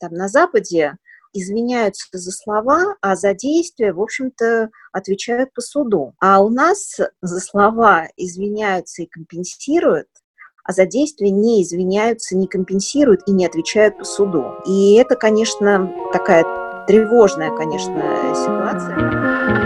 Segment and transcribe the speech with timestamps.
[0.00, 0.96] Там на Западе
[1.32, 6.14] извиняются за слова, а за действия, в общем-то, отвечают по суду.
[6.20, 10.08] А у нас за слова извиняются и компенсируют,
[10.64, 14.54] а за действия не извиняются, не компенсируют и не отвечают по суду.
[14.66, 16.44] И это, конечно, такая
[16.86, 18.02] тревожная, конечно,
[18.34, 19.65] ситуация.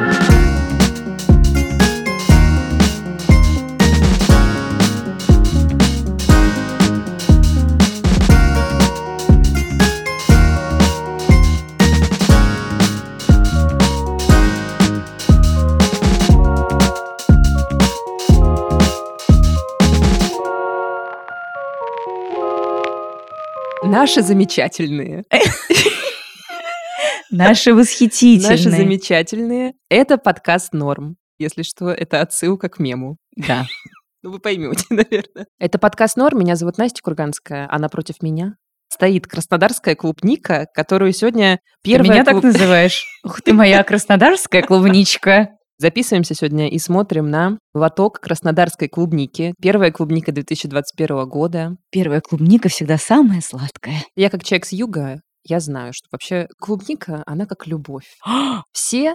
[23.91, 25.25] Наши замечательные.
[27.31, 28.51] Наши восхитительные.
[28.51, 29.73] Наши замечательные.
[29.89, 31.17] Это подкаст «Норм».
[31.39, 33.17] Если что, это отсылка к мему.
[33.37, 33.67] Да.
[34.23, 35.47] Ну, вы поймете, наверное.
[35.59, 36.41] Это подкаст «Норм».
[36.41, 38.57] Меня зовут Настя Курганская, а напротив меня
[38.93, 42.07] стоит краснодарская клубника, которую сегодня первая...
[42.07, 42.43] Ты меня клуб...
[42.43, 43.07] так называешь?
[43.25, 45.53] Ух ты, моя краснодарская клубничка.
[45.81, 49.55] Записываемся сегодня и смотрим на лоток краснодарской клубники.
[49.63, 51.77] Первая клубника 2021 года.
[51.91, 54.05] Первая клубника всегда самая сладкая.
[54.15, 58.05] Я как человек с юга, я знаю, что вообще клубника, она как любовь.
[58.73, 59.15] Все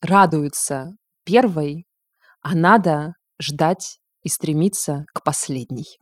[0.00, 0.92] радуются
[1.24, 1.84] первой,
[2.42, 5.98] а надо ждать и стремиться к последней.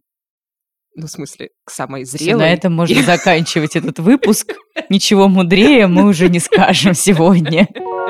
[0.95, 2.27] Ну, в смысле, к самой зрелой.
[2.28, 4.53] Все, на этом можно заканчивать этот выпуск.
[4.91, 7.67] Ничего мудрее мы уже не скажем сегодня.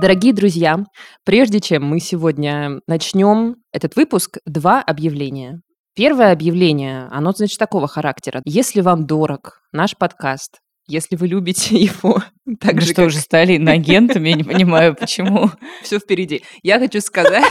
[0.00, 0.78] Дорогие друзья,
[1.22, 5.60] прежде чем мы сегодня начнем этот выпуск, два объявления.
[5.94, 8.40] Первое объявление, оно, значит, такого характера.
[8.46, 12.22] Если вам дорог наш подкаст, если вы любите его
[12.58, 13.06] так же, что, как...
[13.08, 15.50] уже стали иноагентами, я не понимаю, почему.
[15.82, 16.42] Все впереди.
[16.62, 17.44] Я хочу сказать,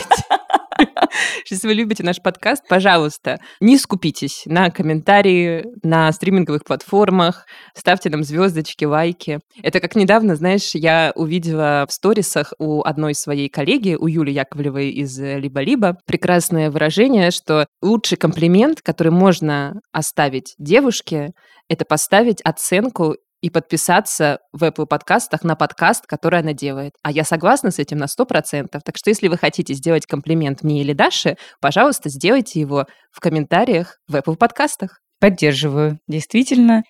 [1.50, 8.24] Если вы любите наш подкаст, пожалуйста, не скупитесь на комментарии на стриминговых платформах, ставьте нам
[8.24, 9.40] звездочки, лайки.
[9.62, 14.90] Это как недавно, знаешь, я увидела в сторисах у одной своей коллеги, у Юли Яковлевой
[14.90, 21.31] из «Либо-либо», прекрасное выражение, что лучший комплимент, который можно оставить девушке,
[21.70, 26.94] это поставить оценку и подписаться в Apple подкастах на подкаст, который она делает.
[27.03, 28.68] А я согласна с этим на 100%.
[28.84, 33.97] Так что если вы хотите сделать комплимент мне или Даше, пожалуйста, сделайте его в комментариях
[34.07, 35.02] в Apple подкастах.
[35.19, 36.00] Поддерживаю.
[36.07, 36.84] Действительно,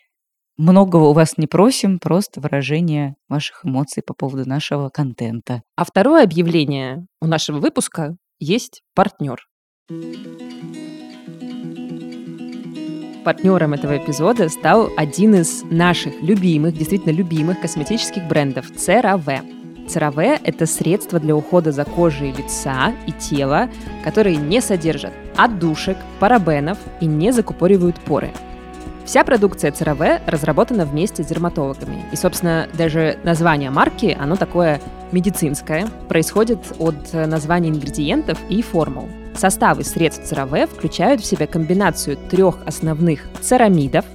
[0.57, 5.63] многого у вас не просим, просто выражение ваших эмоций по поводу нашего контента.
[5.75, 9.39] А второе объявление у нашего выпуска есть партнер.
[13.23, 19.87] Партнером этого эпизода стал один из наших любимых, действительно любимых косметических брендов– CeraVe.
[19.87, 23.69] CeraVe– это средство для ухода за кожей лица и тела,
[24.03, 28.31] которые не содержат отдушек, парабенов и не закупоривают поры.
[29.05, 32.03] Вся продукция CeraVe разработана вместе с дерматологами.
[32.11, 39.09] И, собственно, даже название марки, оно такое медицинское, происходит от названия ингредиентов и формул.
[39.35, 44.05] Составы средств ЦРВ включают в себя комбинацию трех основных церамидов,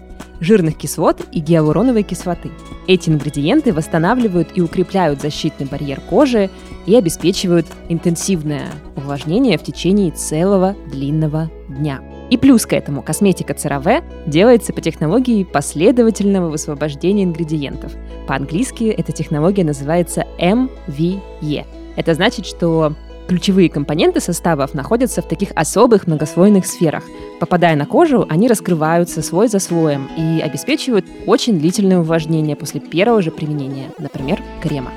[0.41, 2.51] жирных кислот и гиалуроновой кислоты.
[2.87, 6.51] Эти ингредиенты восстанавливают и укрепляют защитный барьер кожи
[6.85, 12.01] и обеспечивают интенсивное увлажнение в течение целого длинного дня.
[12.31, 17.93] И плюс к этому косметика CeraVe делается по технологии последовательного высвобождения ингредиентов.
[18.27, 21.65] По-английски эта технология называется MVE.
[21.97, 22.95] Это значит, что
[23.29, 27.03] Ключевые компоненты составов находятся в таких особых многослойных сферах.
[27.41, 33.21] Попадая на кожу, они раскрываются слой за слоем и обеспечивают очень длительное увлажнение после первого
[33.23, 34.93] же применения, например, крема.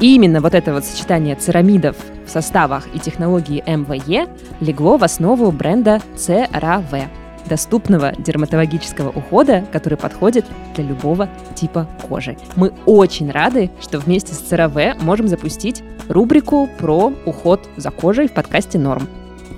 [0.00, 4.28] И именно вот это вот сочетание церамидов в составах и технологии МВЕ
[4.60, 7.08] легло в основу бренда CeraVe
[7.48, 10.44] доступного дерматологического ухода, который подходит
[10.74, 12.36] для любого типа кожи.
[12.54, 18.32] Мы очень рады, что вместе с CeraVe можем запустить рубрику про уход за кожей в
[18.32, 19.08] подкасте «Норм».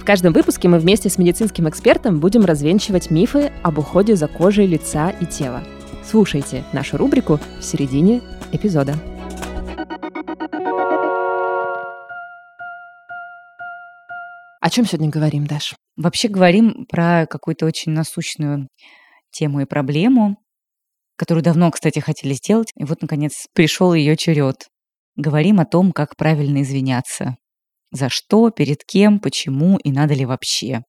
[0.01, 4.66] В каждом выпуске мы вместе с медицинским экспертом будем развенчивать мифы об уходе за кожей
[4.66, 5.63] лица и тела.
[6.09, 8.95] Слушайте нашу рубрику в середине эпизода.
[14.60, 15.74] О чем сегодня говорим, Даш?
[15.97, 18.68] Вообще говорим про какую-то очень насущную
[19.33, 20.36] тему и проблему,
[21.16, 22.71] которую давно, кстати, хотели сделать.
[22.77, 24.68] И вот, наконец, пришел ее черед.
[25.16, 27.36] Говорим о том, как правильно извиняться.
[27.91, 30.83] За что, перед кем, почему и надо ли вообще.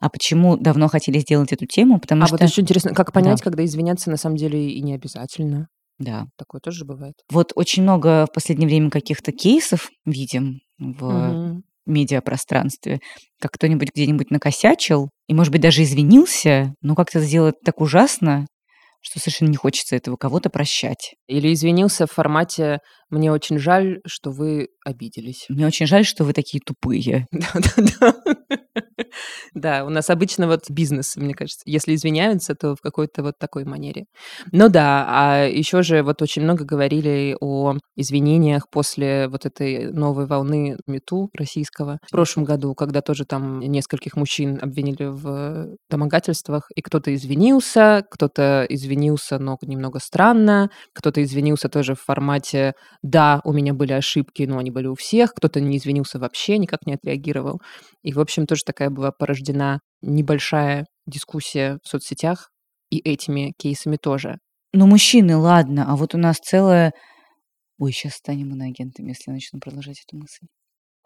[0.00, 2.00] А почему давно хотели сделать эту тему?
[2.00, 2.36] Потому а что...
[2.36, 3.44] вот еще интересно, как понять, да.
[3.44, 5.68] когда извиняться на самом деле и не обязательно.
[5.98, 6.26] Да.
[6.38, 7.14] Такое тоже бывает.
[7.30, 13.00] Вот очень много в последнее время каких-то кейсов видим в угу медиапространстве,
[13.40, 18.46] как кто-нибудь где-нибудь накосячил и, может быть, даже извинился, но как-то сделать так ужасно,
[19.00, 21.14] что совершенно не хочется этого кого-то прощать.
[21.28, 22.80] Или извинился в формате
[23.10, 25.46] «мне очень жаль, что вы обиделись».
[25.48, 27.26] Мне очень жаль, что вы такие тупые.
[27.32, 28.14] Да-да-да.
[29.54, 31.62] Да, у нас обычно вот бизнес, мне кажется.
[31.64, 34.04] Если извиняются, то в какой-то вот такой манере.
[34.52, 40.26] Ну да, а еще же вот очень много говорили о извинениях после вот этой новой
[40.26, 41.98] волны мету российского.
[42.06, 48.66] В прошлом году, когда тоже там нескольких мужчин обвинили в домогательствах, и кто-то извинился, кто-то
[48.68, 54.58] извинился, но немного странно, кто-то извинился тоже в формате «да, у меня были ошибки, но
[54.58, 57.60] они были у всех», кто-то не извинился вообще, никак не отреагировал.
[58.02, 62.50] И, в общем, тоже такая была порождена небольшая дискуссия в соцсетях
[62.90, 64.38] и этими кейсами тоже.
[64.72, 66.92] Ну, мужчины, ладно, а вот у нас целая...
[67.78, 70.46] Ой, сейчас станем иноагентами, если я начну продолжать эту мысль.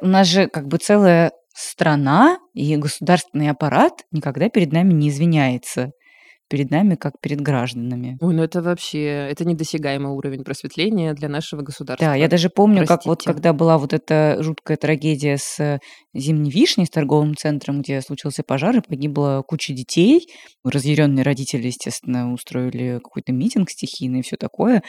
[0.01, 5.91] У нас же как бы целая страна и государственный аппарат никогда перед нами не извиняется
[6.51, 8.19] перед нами, как перед гражданами.
[8.21, 12.09] Ой, ну это вообще, это недосягаемый уровень просветления для нашего государства.
[12.09, 12.97] Да, я даже помню, Простите.
[12.97, 15.79] как вот когда была вот эта жуткая трагедия с
[16.13, 20.27] Зимней Вишней, с торговым центром, где случился пожар, и погибла куча детей.
[20.65, 24.83] Разъяренные родители, естественно, устроили какой-то митинг стихийный и все такое.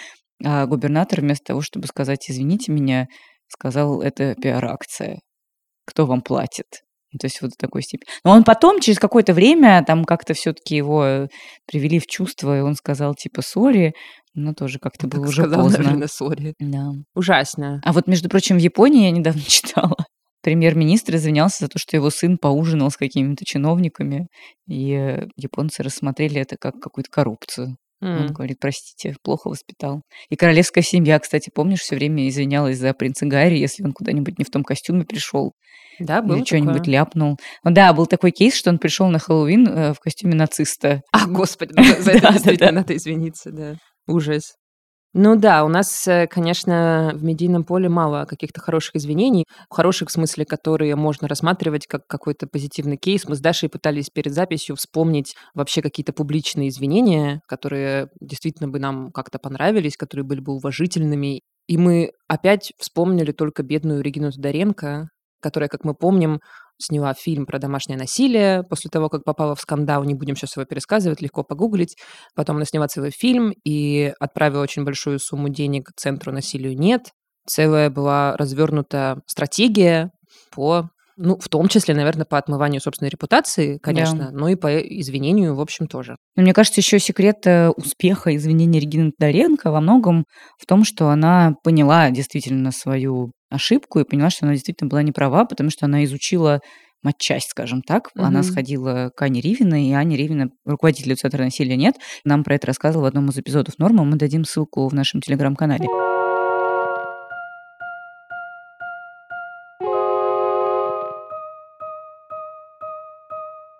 [0.44, 3.08] А губернатор вместо того, чтобы сказать «извините меня»,
[3.48, 5.20] сказал «это пиар-акция».
[5.86, 6.66] Кто вам платит?
[7.20, 8.08] То есть вот до такой степени.
[8.24, 11.28] Но он потом, через какое-то время, там как-то все-таки его
[11.68, 13.94] привели в чувство, и он сказал типа «сори»,
[14.34, 15.84] но тоже как-то было уже сказал, поздно.
[15.84, 16.54] наверное, «сори».
[16.60, 16.92] Да.
[17.14, 17.82] Ужасно.
[17.84, 19.98] А вот, между прочим, в Японии я недавно читала,
[20.42, 24.28] премьер-министр извинялся за то, что его сын поужинал с какими-то чиновниками,
[24.68, 27.76] и э, японцы рассмотрели это как какую-то коррупцию.
[28.02, 30.02] Он говорит, простите, плохо воспитал.
[30.30, 34.46] И королевская семья, кстати, помнишь, все время извинялась за принца Гарри, если он куда-нибудь не
[34.46, 35.54] в том костюме пришел.
[36.00, 37.38] Да, Или что-нибудь ляпнул.
[37.64, 41.02] Ну, да, был такой кейс, что он пришел на Хэллоуин э, в костюме нациста.
[41.12, 43.76] А, господи, за, за это действительно надо извиниться, да.
[44.08, 44.56] Ужас.
[45.14, 50.12] Ну да, у нас, э, конечно, в медийном поле мало каких-то хороших извинений, хороших в
[50.14, 53.28] смысле, которые можно рассматривать как какой-то позитивный кейс.
[53.28, 59.12] Мы с Дашей пытались перед записью вспомнить вообще какие-то публичные извинения, которые действительно бы нам
[59.12, 61.42] как-то понравились, которые были бы уважительными.
[61.68, 65.10] И мы опять вспомнили только бедную Регину Тодоренко,
[65.42, 66.40] которая, как мы помним,
[66.82, 70.04] сняла фильм про домашнее насилие после того, как попала в скандал.
[70.04, 71.96] Не будем сейчас его пересказывать, легко погуглить.
[72.36, 77.12] Потом она сняла целый фильм и отправила очень большую сумму денег Центру насилию «Нет».
[77.48, 80.12] Целая была развернута стратегия
[80.54, 84.32] по ну, в том числе, наверное, по отмыванию собственной репутации, конечно, да.
[84.32, 86.16] но и по извинению, в общем, тоже.
[86.36, 90.26] Но мне кажется, еще секрет э, успеха извинения Регины Тодоренко во многом
[90.58, 95.12] в том, что она поняла действительно свою ошибку и поняла, что она действительно была не
[95.12, 96.62] права, потому что она изучила
[97.04, 98.10] матчасть, скажем так.
[98.16, 98.24] Угу.
[98.24, 102.68] Она сходила к Ане Ривиной, и Аня Ривина, руководителю Центра насилия нет, нам про это
[102.68, 104.04] рассказывала в одном из эпизодов Норма.
[104.04, 105.88] Мы дадим ссылку в нашем телеграм-канале.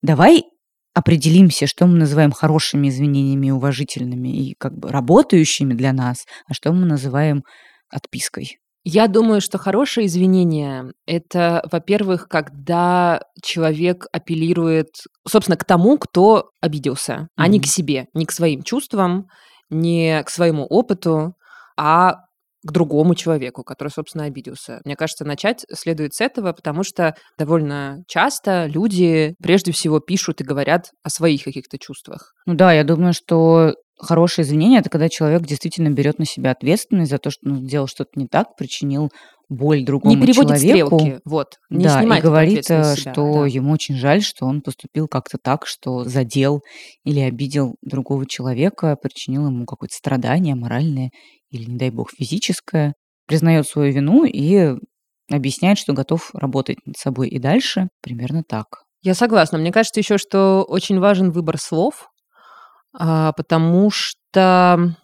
[0.04, 0.44] Давай
[0.94, 6.74] определимся, что мы называем хорошими извинениями, уважительными и как бы работающими для нас, а что
[6.74, 7.44] мы называем
[7.90, 8.61] отпиской.
[8.84, 14.88] Я думаю, что хорошее извинение— это, во-первых, когда человек апеллирует,
[15.28, 19.28] собственно, к тому, кто обиделся, а не к себе, не к своим чувствам,
[19.70, 21.34] не к своему опыту,
[21.78, 22.16] а
[22.64, 24.82] к другому человеку, который, собственно, обиделся.
[24.86, 30.44] Мне кажется, начать следует с этого, потому что довольно часто люди прежде всего пишут и
[30.44, 32.34] говорят о своих каких-то чувствах.
[32.46, 37.12] Ну да, я думаю, что хорошее извинение это когда человек действительно берет на себя ответственность
[37.12, 39.10] за то, что он сделал что-то не так, причинил
[39.50, 41.00] боль другому не переводит человеку.
[41.00, 43.48] стрелки, вот, не да, и говорит, э, себя, что да.
[43.48, 46.62] ему очень жаль, что он поступил как-то так, что задел
[47.04, 51.12] или обидел другого человека, причинил ему какое-то страдание моральное
[51.50, 52.94] или, не дай бог, физическое,
[53.28, 54.76] признает свою вину и
[55.30, 57.90] объясняет, что готов работать над собой и дальше.
[58.02, 58.84] Примерно так.
[59.02, 59.58] Я согласна.
[59.58, 62.10] Мне кажется еще, что очень важен выбор слов,
[62.94, 64.96] а, потому что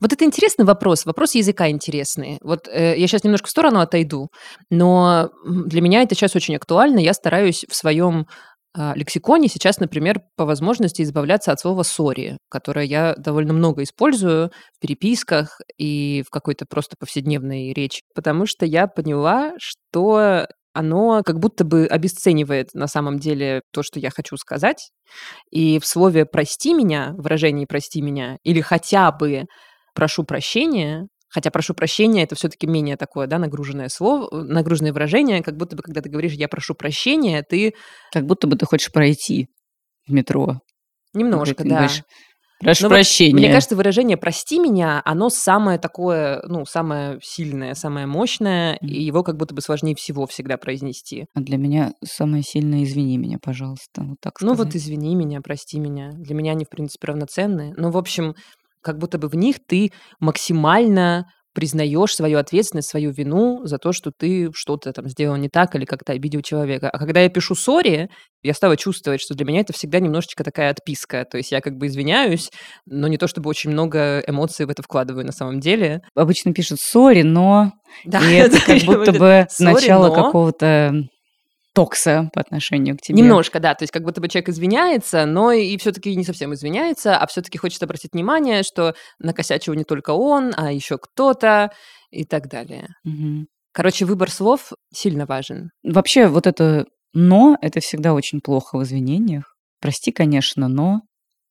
[0.00, 2.38] вот это интересный вопрос, вопрос языка интересный.
[2.42, 4.28] Вот э, я сейчас немножко в сторону отойду,
[4.70, 7.00] но для меня это сейчас очень актуально.
[7.00, 8.28] Я стараюсь в своем
[8.76, 14.50] э, лексиконе сейчас, например, по возможности избавляться от слова «сори», которое я довольно много использую
[14.76, 21.38] в переписках и в какой-то просто повседневной речи, потому что я поняла, что оно как
[21.38, 24.90] будто бы обесценивает на самом деле то, что я хочу сказать.
[25.50, 29.44] И в слове «прости меня», выражении «прости меня» или хотя бы
[29.94, 35.56] прошу прощения, Хотя прошу прощения, это все-таки менее такое, да, нагруженное слово, нагруженное выражение, как
[35.56, 37.74] будто бы, когда ты говоришь «я прошу прощения», ты...
[38.12, 39.46] Как будто бы ты хочешь пройти
[40.08, 40.58] в метро.
[41.14, 41.68] Немножко, да.
[41.70, 42.02] Говоришь,
[42.60, 43.32] Прошу Но прощения.
[43.32, 49.02] Вот, мне кажется, выражение «прости меня», оно самое такое, ну, самое сильное, самое мощное, и
[49.02, 51.24] его как будто бы сложнее всего всегда произнести.
[51.34, 54.58] А для меня самое сильное «извини меня, пожалуйста», вот так сказать.
[54.58, 56.10] Ну вот «извини меня», «прости меня».
[56.12, 57.72] Для меня они, в принципе, равноценные.
[57.76, 58.34] Но, в общем,
[58.82, 59.90] как будто бы в них ты
[60.20, 61.26] максимально
[61.60, 65.84] признаешь свою ответственность, свою вину за то, что ты что-то там сделал не так или
[65.84, 66.88] как-то обидел человека.
[66.88, 68.08] А когда я пишу сори,
[68.42, 71.26] я стала чувствовать, что для меня это всегда немножечко такая отписка.
[71.30, 72.50] То есть я как бы извиняюсь,
[72.86, 76.00] но не то чтобы очень много эмоций в это вкладываю на самом деле.
[76.14, 77.72] Обычно пишут сори, но...
[78.06, 80.94] Да, и это как будто бы начало какого-то
[81.72, 83.18] токса по отношению к тебе.
[83.18, 83.74] Немножко, да.
[83.74, 87.58] То есть как будто бы человек извиняется, но и все-таки не совсем извиняется, а все-таки
[87.58, 91.70] хочет обратить внимание, что накосячил не только он, а еще кто-то
[92.10, 92.88] и так далее.
[93.04, 93.46] Угу.
[93.72, 95.70] Короче, выбор слов сильно важен.
[95.84, 99.54] Вообще вот это «но»— это всегда очень плохо в извинениях.
[99.80, 101.02] Прости, конечно, но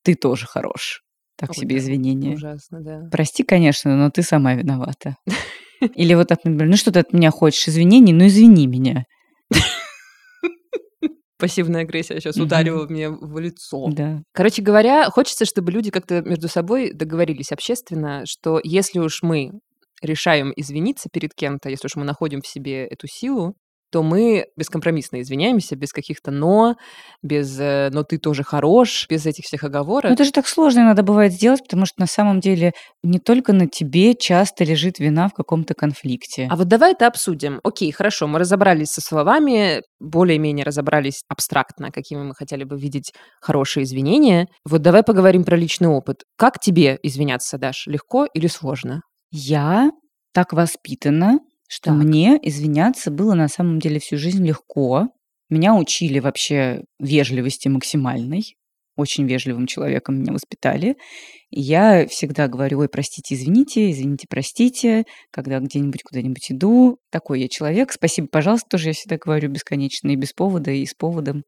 [0.03, 1.01] ты тоже хорош.
[1.37, 2.33] Так Ой, себе да, извинения.
[2.33, 3.07] Ужасно, да.
[3.09, 5.15] Прости, конечно, но ты сама виновата.
[5.95, 9.05] Или вот так, например, ну что ты от меня хочешь извинений, ну извини меня
[11.39, 12.45] пассивная агрессия сейчас угу.
[12.45, 13.87] ударила мне в лицо.
[13.91, 14.21] Да.
[14.33, 19.51] Короче говоря, хочется, чтобы люди как-то между собой договорились общественно, что если уж мы
[20.01, 23.55] решаем извиниться перед кем-то, если уж мы находим в себе эту силу,
[23.91, 26.75] то мы бескомпромиссно извиняемся, без каких-то «но»,
[27.21, 30.05] без э, «но ты тоже хорош», без этих всех оговорок.
[30.05, 33.53] Но это же так сложно иногда бывает сделать, потому что на самом деле не только
[33.53, 36.47] на тебе часто лежит вина в каком-то конфликте.
[36.49, 37.59] А вот давай это обсудим.
[37.63, 43.83] Окей, хорошо, мы разобрались со словами, более-менее разобрались абстрактно, какими мы хотели бы видеть хорошие
[43.83, 44.47] извинения.
[44.65, 46.23] Вот давай поговорим про личный опыт.
[46.37, 47.87] Как тебе извиняться, Даш?
[47.87, 49.01] Легко или сложно?
[49.31, 49.91] Я
[50.33, 51.39] так воспитана,
[51.69, 51.99] что так.
[51.99, 55.09] мне извиняться было на самом деле всю жизнь легко.
[55.49, 58.55] Меня учили вообще вежливости максимальной.
[58.95, 60.97] Очень вежливым человеком меня воспитали.
[61.51, 66.97] И я всегда говорю, ой, простите, извините, извините, простите, когда где-нибудь куда-нибудь иду.
[67.11, 67.91] Такой я человек.
[67.91, 71.43] Спасибо, пожалуйста, тоже я всегда говорю бесконечно и без повода, и с поводом.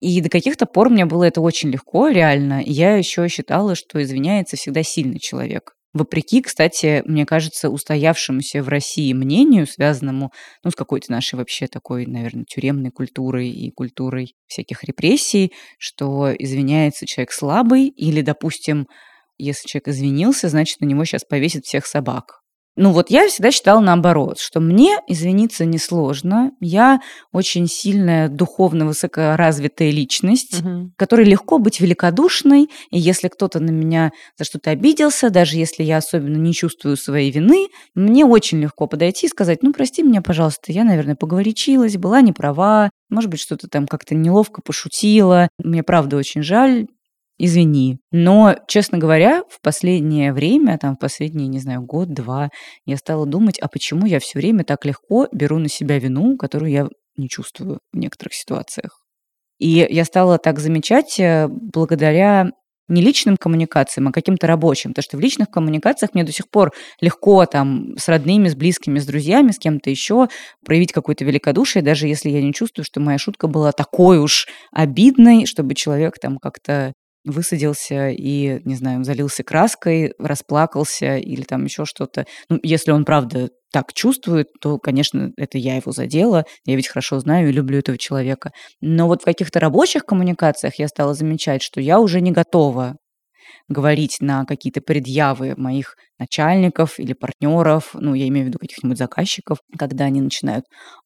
[0.00, 2.60] И до каких-то пор мне было это очень легко, реально.
[2.60, 5.72] И я еще считала, что извиняется всегда сильный человек.
[5.94, 10.32] Вопреки, кстати, мне кажется, устоявшемуся в России мнению, связанному
[10.64, 17.04] ну, с какой-то нашей вообще такой, наверное, тюремной культурой и культурой всяких репрессий, что извиняется
[17.06, 18.86] человек слабый или, допустим,
[19.36, 22.41] если человек извинился, значит, на него сейчас повесят всех собак.
[22.74, 26.52] Ну вот я всегда считала наоборот, что мне извиниться несложно.
[26.58, 27.00] Я
[27.30, 30.90] очень сильная, духовно высокоразвитая личность, угу.
[30.96, 32.70] которой легко быть великодушной.
[32.90, 37.30] И если кто-то на меня за что-то обиделся, даже если я особенно не чувствую своей
[37.30, 42.22] вины, мне очень легко подойти и сказать, ну прости меня, пожалуйста, я, наверное, поговоричилась, была
[42.22, 45.48] не права, может быть, что-то там как-то неловко пошутила.
[45.58, 46.86] Мне правда очень жаль,
[47.38, 47.98] извини.
[48.10, 52.50] Но, честно говоря, в последнее время, там, в последний, не знаю, год-два,
[52.86, 56.70] я стала думать, а почему я все время так легко беру на себя вину, которую
[56.70, 59.02] я не чувствую в некоторых ситуациях.
[59.58, 62.50] И я стала так замечать э, благодаря
[62.88, 64.90] не личным коммуникациям, а каким-то рабочим.
[64.90, 68.98] Потому что в личных коммуникациях мне до сих пор легко там с родными, с близкими,
[68.98, 70.28] с друзьями, с кем-то еще
[70.64, 75.46] проявить какое-то великодушие, даже если я не чувствую, что моя шутка была такой уж обидной,
[75.46, 76.92] чтобы человек там как-то
[77.24, 82.26] высадился и, не знаю, залился краской, расплакался или там еще что-то.
[82.48, 86.44] Ну, если он, правда, так чувствует, то, конечно, это я его задела.
[86.66, 88.52] Я ведь хорошо знаю и люблю этого человека.
[88.80, 92.96] Но вот в каких-то рабочих коммуникациях я стала замечать, что я уже не готова
[93.68, 99.58] говорить на какие-то предъявы моих начальников или партнеров, ну, я имею в виду каких-нибудь заказчиков,
[99.76, 100.64] когда они начинают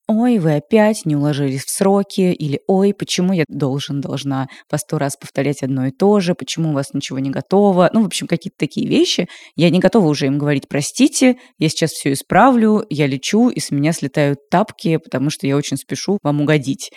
[0.08, 4.98] «Ой, вы опять не уложились в сроки» или «Ой, почему я должен, должна по сто
[4.98, 8.26] раз повторять одно и то же, почему у вас ничего не готово?» Ну, в общем,
[8.26, 9.26] какие-то такие вещи.
[9.56, 13.70] Я не готова уже им говорить «Простите, я сейчас все исправлю, я лечу, и с
[13.70, 16.90] меня слетают тапки, потому что я очень спешу вам угодить».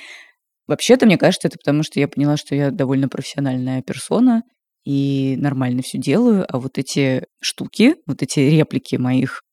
[0.68, 4.44] Вообще-то, мне кажется, это потому, что я поняла, что я довольно профессиональная персона,
[4.89, 9.43] и нормально все делаю, а вот эти штуки, вот эти реплики моих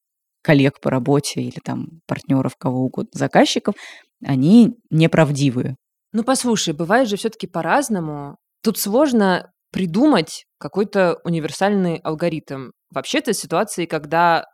[0.43, 3.75] коллег по работе или там партнеров, кого угодно, заказчиков,
[4.25, 5.77] они неправдивые.
[6.13, 8.37] Ну, послушай, бывает же все-таки по-разному.
[8.63, 12.71] Тут сложно придумать какой-то универсальный алгоритм.
[12.91, 14.47] Вообще-то ситуации, когда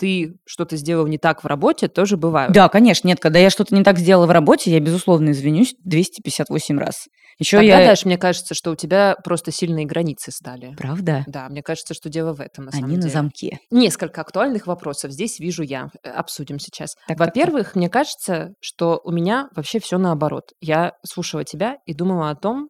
[0.00, 2.54] ты что-то сделал не так в работе, тоже бывают.
[2.54, 6.78] Да, конечно, нет, когда я что-то не так сделала в работе, я, безусловно, извинюсь 258
[6.78, 7.06] раз.
[7.38, 7.86] Еще Тогда, я...
[7.88, 10.74] Даш, мне кажется, что у тебя просто сильные границы стали.
[10.78, 11.24] Правда?
[11.26, 13.12] Да, мне кажется, что дело в этом, на Они самом на деле.
[13.12, 13.58] замке.
[13.70, 15.90] Несколько актуальных вопросов здесь вижу я.
[16.02, 16.94] Э, Обсудим сейчас.
[16.94, 17.26] Так, так, так.
[17.26, 20.52] Во-первых, мне кажется, что у меня вообще все наоборот.
[20.60, 22.68] Я слушала тебя и думала о том,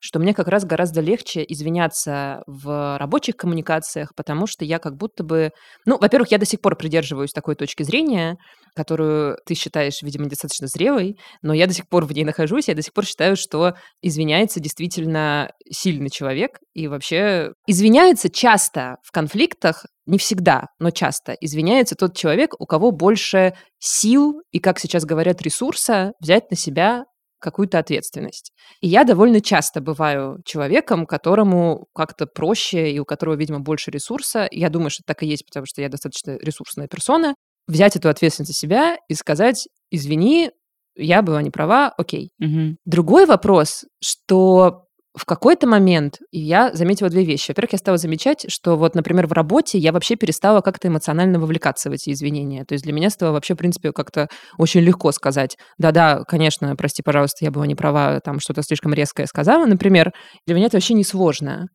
[0.00, 5.24] что мне как раз гораздо легче извиняться в рабочих коммуникациях, потому что я как будто
[5.24, 5.50] бы...
[5.86, 8.36] Ну, во-первых, я до сих пор придерживаюсь такой точки зрения,
[8.74, 12.74] которую ты считаешь, видимо, достаточно зрелой, но я до сих пор в ней нахожусь, я
[12.74, 19.84] до сих пор считаю, что извиняется действительно сильный человек, и вообще извиняется часто в конфликтах,
[20.06, 25.42] не всегда, но часто извиняется тот человек, у кого больше сил и, как сейчас говорят,
[25.42, 27.04] ресурса взять на себя
[27.38, 28.52] какую-то ответственность.
[28.80, 34.48] И я довольно часто бываю человеком, которому как-то проще и у которого, видимо, больше ресурса.
[34.50, 37.34] Я думаю, что так и есть, потому что я достаточно ресурсная персона.
[37.66, 40.50] Взять эту ответственность за себя и сказать, извини,
[40.96, 42.30] я была не права, окей.
[42.38, 42.78] Мгм.
[42.84, 44.87] Другой вопрос, что
[45.18, 47.50] в какой-то момент я заметила две вещи.
[47.50, 51.90] Во-первых, я стала замечать, что вот, например, в работе я вообще перестала как-то эмоционально вовлекаться
[51.90, 52.64] в эти извинения.
[52.64, 57.02] То есть для меня стало вообще, в принципе, как-то очень легко сказать, да-да, конечно, прости,
[57.02, 60.12] пожалуйста, я была не права, там что-то слишком резкое сказала, например.
[60.46, 61.66] Для меня это вообще не сложно.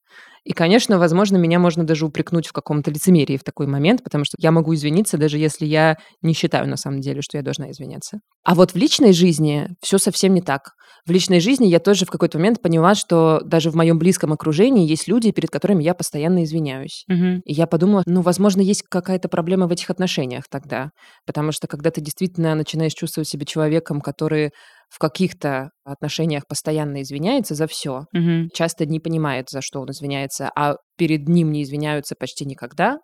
[0.43, 4.35] И, конечно, возможно, меня можно даже упрекнуть в каком-то лицемерии в такой момент, потому что
[4.39, 8.19] я могу извиниться, даже если я не считаю на самом деле, что я должна извиняться.
[8.43, 10.73] А вот в личной жизни все совсем не так.
[11.05, 14.87] В личной жизни я тоже в какой-то момент поняла, что даже в моем близком окружении
[14.87, 17.03] есть люди, перед которыми я постоянно извиняюсь.
[17.07, 17.41] Мгм.
[17.43, 20.91] И я подумала, ну, возможно, есть какая-то проблема в этих отношениях тогда.
[21.25, 24.51] Потому что когда ты действительно начинаешь чувствовать себя человеком, который
[24.93, 28.49] в каких-то отношениях постоянно извиняется за все, Мгм.
[28.53, 32.99] часто не понимает, за что он извиняется, а перед ним не извиняются почти никогда,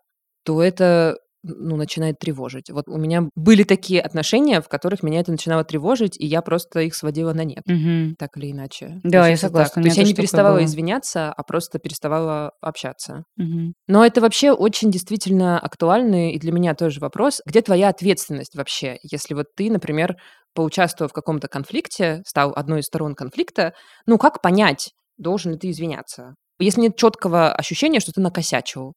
[0.45, 2.69] то это ну, начинает тревожить.
[2.69, 6.81] Вот у меня были такие отношения, в которых меня это начинало тревожить, и я просто
[6.81, 8.15] их сводила на нет, Мгм.
[8.19, 8.99] так или иначе.
[9.03, 10.65] Да, я согласна, То есть я не переставала было.
[10.65, 13.23] извиняться, а просто переставала общаться.
[13.37, 13.73] Мгм.
[13.87, 17.41] Но это вообще очень действительно актуальный и для меня тоже вопрос.
[17.45, 20.17] Где твоя ответственность вообще, если вот ты, например,
[20.53, 23.73] поучаствовав в каком-то конфликте, стал одной из сторон конфликта,
[24.05, 26.35] ну как понять, должен ли ты извиняться?
[26.59, 28.93] Если нет четкого ощущения, что ты накосячил,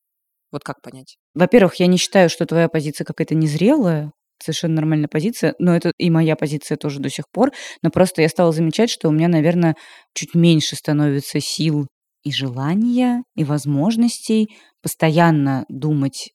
[0.50, 1.16] вот как понять?
[1.34, 6.10] Во-первых, я не считаю, что твоя позиция какая-то незрелая, совершенно нормальная позиция, но это и
[6.10, 9.76] моя позиция тоже до сих пор, но просто я стала замечать, что у меня, наверное,
[10.14, 11.86] чуть меньше становится сил
[12.24, 16.32] и желания, и возможностей постоянно думать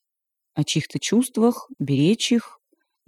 [0.55, 2.56] о чьих-то чувствах, беречь их,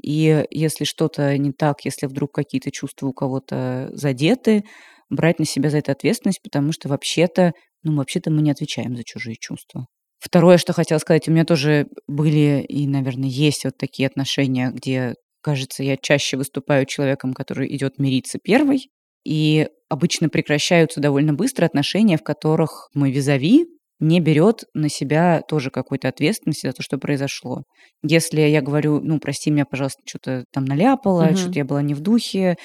[0.02, 4.64] и если что-то не так, если вдруг какие-то чувства у кого-то задеты,
[5.10, 9.04] брать на себя за это ответственность, потому что вообще-то, ну, вообще-то мы не отвечаем за
[9.04, 9.88] чужие чувства.
[10.20, 15.16] Второе, что хотела сказать, у меня тоже были и, наверное, есть вот такие отношения, где,
[15.42, 18.90] кажется, я чаще выступаю человеком, который идет мириться первый,
[19.26, 23.66] и обычно прекращаются довольно быстро отношения, в которых мой визави
[24.00, 27.64] не берет на себя тоже какой-то ответственности за то, что произошло.
[28.04, 31.36] Если я говорю, ну, прости меня, пожалуйста, что-то там наляпала, Мгм.
[31.36, 32.56] что-то я была не в духе,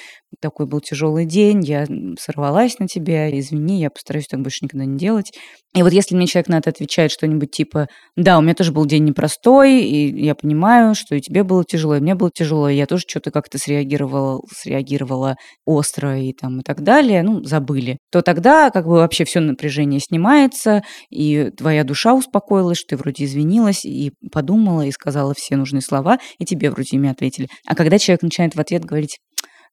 [0.41, 1.85] такой был тяжелый день, я
[2.19, 5.31] сорвалась на тебя, извини, я постараюсь так больше никогда не делать.
[5.73, 8.85] И вот если мне человек на это отвечает что-нибудь типа, да, у меня тоже был
[8.85, 12.75] день непростой, и я понимаю, что и тебе было тяжело, и мне было тяжело, и
[12.75, 18.21] я тоже что-то как-то среагировала, среагировала остро и там и так далее, ну, забыли, то
[18.21, 21.24] тогда как бы вообще все напряжение снимается, и
[21.57, 26.45] твоя душа успокоилась, что ты вроде извинилась и подумала, и сказала все нужные слова, и
[26.45, 27.47] тебе вроде ими ответили.
[27.65, 29.19] А когда человек начинает в ответ говорить,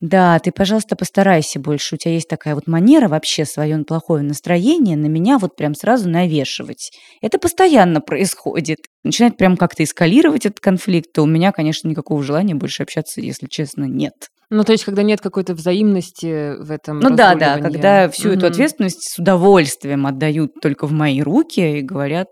[0.02, 1.94] да, ты, пожалуйста, постарайся больше.
[1.94, 6.08] У тебя есть такая вот манера вообще свое плохое настроение на меня вот прям сразу
[6.08, 6.90] навешивать.
[7.20, 8.78] Это постоянно происходит.
[9.04, 13.46] Начинает прям как-то эскалировать этот конфликт, то у меня, конечно, никакого желания больше общаться, если
[13.46, 14.31] честно, нет.
[14.54, 18.40] Ну, то есть, когда нет какой-то взаимности в этом Ну да, да, когда всю эту
[18.46, 18.52] Мгм.
[18.52, 22.28] ответственность с удовольствием отдают только в мои руки и говорят,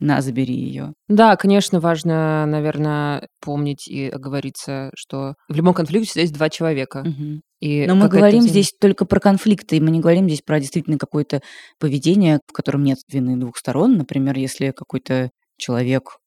[0.00, 0.92] на, забери ее.
[1.08, 7.04] Да, конечно, важно, наверное, помнить и оговориться, что в любом конфликте всегда есть два человека.
[7.60, 10.60] И Но мы говорим взаим- здесь только про конфликты, и мы не говорим здесь про
[10.60, 11.40] действительно какое-то
[11.80, 13.96] поведение, в котором нет вины двух сторон.
[13.98, 16.18] Например, если какой-то человек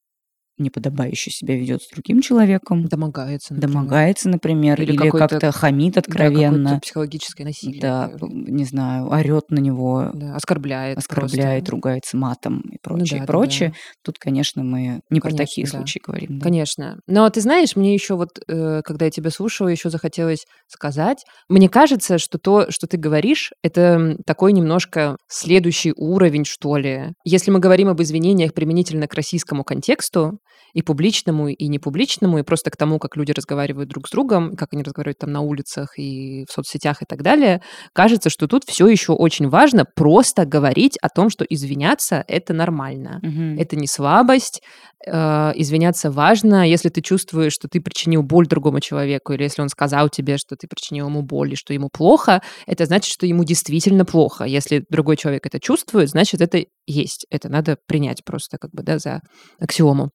[0.62, 3.74] неподобающе себя ведет с другим человеком, домогается, например.
[3.74, 7.82] домогается, например, Или или, как-то хамит Да, откровенно, какое-то психологическое насилие.
[7.82, 10.98] да, п- не знаю, орет на него, да, оскорбляет.
[10.98, 11.72] оскорбляет, просто.
[11.72, 13.70] ругается матом и Ну прочее, да, и да, прочее.
[13.70, 13.76] да.
[14.04, 15.72] Тут, конечно, мы не про Конечно, такие да.
[15.78, 16.40] случаи говорим.
[16.40, 16.44] да.
[16.44, 17.00] Конечно.
[17.08, 21.70] Но ты знаешь, мне еще вот, э, когда я тебя слушала, еще захотелось сказать, мне
[21.70, 27.14] кажется, что то, что ты говоришь, это такой немножко следующий уровень, что ли.
[27.24, 30.40] Если мы говорим об извинениях применительно к российскому контексту,
[30.74, 34.70] и публичному, и непубличному, и просто к тому, как люди разговаривают друг с другом, как
[34.74, 37.62] они разговаривают там на улицах и в соцсетях и так далее,
[37.94, 43.20] кажется, что тут все еще очень важно просто говорить о том, что извиняться— это нормально.
[43.22, 43.58] Мгм.
[43.60, 44.62] Это не слабость,
[45.06, 49.70] э, извиняться важно, если ты чувствуешь, что ты причинил боль другому человеку, или если он
[49.70, 53.44] сказал тебе, что ты причинил ему боль, и что ему плохо, это значит, что ему
[53.44, 54.46] действительно плохо.
[54.46, 57.26] Если другой человек это чувствует, значит, это есть.
[57.30, 59.22] Это надо принять просто как бы, да, за
[59.60, 60.12] аксиому.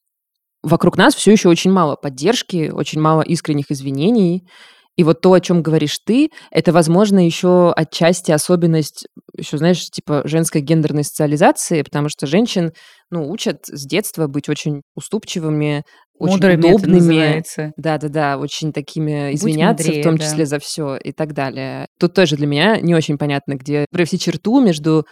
[0.67, 4.49] Вокруг нас все еще очень мало поддержки, очень мало искренних извинений.
[4.97, 10.23] И вот то, о чем говоришь ты, это, возможно, еще отчасти особенность, еще, знаешь, типа
[10.25, 12.73] женской гендерной социализации, потому что женщин,
[13.11, 15.85] ну, учат с детства быть очень уступчивыми,
[16.19, 16.95] очень Мудрыми это удобными.
[16.97, 17.73] называется.
[17.77, 20.25] Да-да-да, очень такими извиняться, в мудрее, том да.
[20.25, 21.87] числе за все и так далее.
[22.01, 25.05] Тут тоже для меня не очень понятно, где провести черту между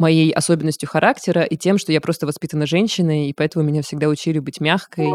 [0.00, 4.38] моей особенностью характера и тем, что я просто воспитана женщиной, и поэтому меня всегда учили
[4.38, 5.08] быть мягкой.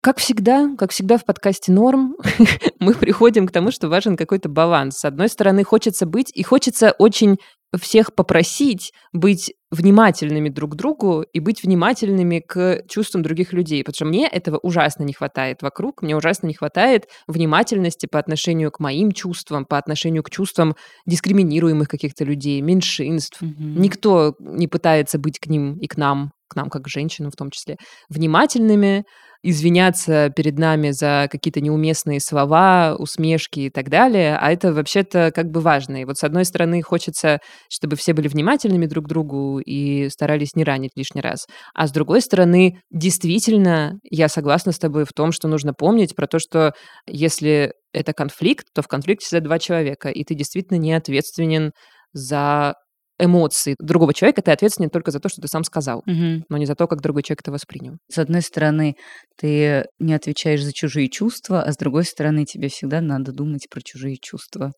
[0.00, 2.16] Как всегда, как всегда в подкасте «Норм»,
[2.80, 4.98] мы приходим к тому, что важен какой-то баланс.
[4.98, 7.38] С одной стороны, хочется быть, и хочется очень
[7.76, 13.94] всех попросить быть внимательными друг к другу и быть внимательными к чувствам других людей, потому
[13.94, 18.80] что мне этого ужасно не хватает вокруг, мне ужасно не хватает внимательности по отношению к
[18.80, 20.74] моим чувствам, по отношению к чувствам
[21.06, 23.40] дискриминируемых каких-то людей, меньшинств.
[23.42, 23.80] Мгм.
[23.80, 27.36] Никто не пытается быть к ним и к нам, к нам как к женщинам в
[27.36, 27.76] том числе,
[28.08, 29.04] внимательными,
[29.42, 35.50] извиняться перед нами за какие-то неуместные слова, усмешки и так далее, а это вообще-то как
[35.50, 36.02] бы важно.
[36.02, 37.38] И вот с одной стороны хочется,
[37.70, 41.92] чтобы все были внимательными друг к другу и старались не ранить лишний раз, а с
[41.92, 46.72] другой стороны, действительно, я согласна с тобой в том, что нужно помнить про то, что
[47.06, 51.72] если это конфликт, то в конфликте всегда два человека, и ты действительно не ответственен
[52.12, 52.74] за
[53.18, 56.44] эмоции другого человека, ты ответственен только за то, что ты сам сказал, Мгм.
[56.48, 57.94] но не за то, как другой человек это воспринял.
[58.10, 58.94] С одной стороны,
[59.36, 63.80] ты не отвечаешь за чужие чувства, а с другой стороны, тебе всегда надо думать про
[63.80, 64.72] чужие чувства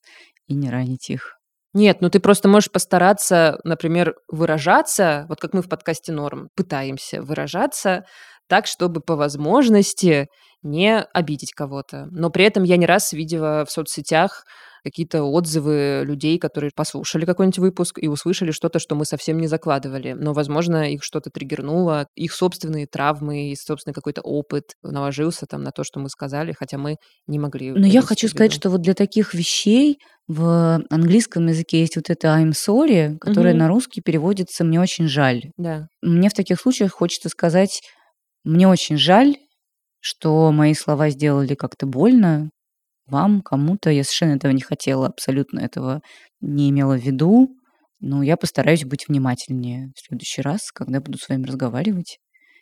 [0.46, 1.35] и не ранить их.
[1.72, 7.22] Нет, ну ты просто можешь постараться, например, выражаться, вот как мы в подкасте «Норм» пытаемся
[7.22, 8.03] выражаться
[8.48, 10.26] так, чтобы по возможности
[10.62, 12.07] не обидеть кого-то.
[12.11, 14.42] Но при этом я не раз видела в соцсетях
[14.82, 20.12] какие-то отзывы людей, которые послушали какой-нибудь выпуск и услышали что-то, что мы совсем не закладывали.
[20.12, 25.70] Но, возможно, их что-то триггернуло, их собственные травмы, и собственный какой-то опыт наложился там на
[25.70, 27.72] то, что мы сказали, хотя мы не могли.
[27.72, 32.28] Но я хочу сказать, что вот для таких вещей в английском языке есть вот это
[32.28, 33.58] I'm sorry, которое Мгм.
[33.58, 35.42] на русский переводится «мне очень жаль».
[35.56, 35.88] Да.
[36.02, 37.80] Мне в таких случаях хочется сказать
[38.44, 39.34] «мне очень жаль,
[40.00, 42.50] что мои слова сделали как-то больно
[43.11, 43.90] вам, кому-то.
[43.90, 46.01] Я совершенно этого не хотела, абсолютно этого
[46.40, 47.49] не имела в виду.
[48.01, 52.18] Но я постараюсь быть внимательнее в следующий раз, когда буду с вами разговаривать,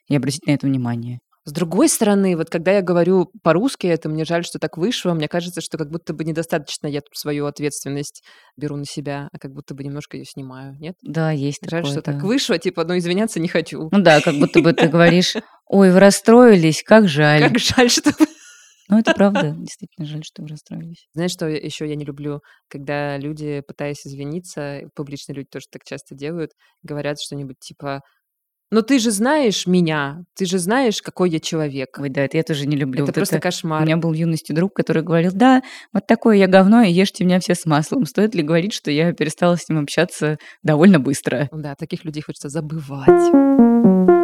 [0.09, 1.21] и обратить на это внимание».
[1.49, 5.29] С другой стороны, вот когда я говорю по-русски, это мне жаль, что так вышло, мне
[5.29, 8.23] кажется, что как будто бы недостаточно я свою ответственность
[8.59, 10.97] беру на себя, а как будто бы немножко ее снимаю, нет?
[11.01, 11.91] Да, есть Жаль, такое.
[11.91, 13.89] что так вышло, типа, ну извиняться не хочу.
[13.91, 17.41] Ну да, как будто бы ты говоришь, ой, вы расстроились, как жаль.
[17.49, 18.13] Как жаль, что...
[18.89, 21.07] Ну, это правда, действительно жаль, что вы расстроились.
[21.15, 22.41] Знаешь, что еще я не люблю?
[22.69, 28.03] Когда люди, пытаясь извиниться, публичные люди тоже так часто делают, говорят что-нибудь типа
[28.71, 31.99] «Ну ты же знаешь меня, ты же знаешь, какой я человек».
[31.99, 33.05] Ой, да, это я тоже не люблю.
[33.05, 33.83] Это Вот просто У кошмар.
[33.83, 35.63] меня был в юности друг, который говорил, да,
[35.95, 38.05] вот такое я говно, и ешьте меня все с маслом.
[38.05, 41.49] Стоит ли говорить, что я перестала с ним общаться довольно быстро?
[41.51, 44.18] Да, таких людей хочется забывать.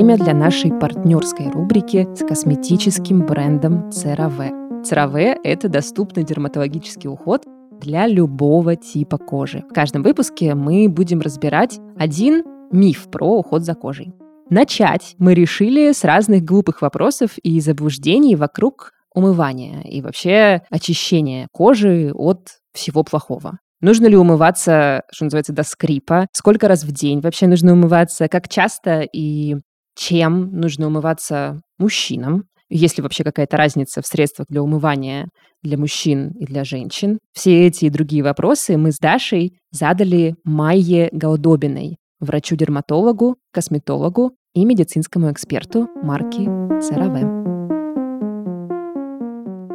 [0.00, 4.82] Время для нашей партнерской рубрики с косметическим брендом CeraVe.
[4.82, 7.44] CeraVe– это доступный дерматологический уход
[7.82, 9.62] для любого типа кожи.
[9.68, 14.14] В каждом выпуске мы будем разбирать один миф про уход за кожей.
[14.48, 22.10] Начать мы решили с разных глупых вопросов и заблуждений вокруг умывания и вообще очищения кожи
[22.14, 23.58] от всего плохого.
[23.82, 26.26] Нужно ли умываться, что называется, до скрипа?
[26.32, 28.28] Сколько раз в день вообще нужно умываться?
[28.28, 29.56] Как часто и
[29.96, 32.44] чем нужно умываться мужчинам?
[32.68, 35.28] Есть ли вообще какая-то разница в средствах для умывания
[35.62, 37.18] для мужчин и для женщин?
[37.32, 45.32] Все эти и другие вопросы мы с Дашей задали Майе Гаудобиной, врачу-дерматологу, косметологу и медицинскому
[45.32, 47.59] эксперту марки CeraVe.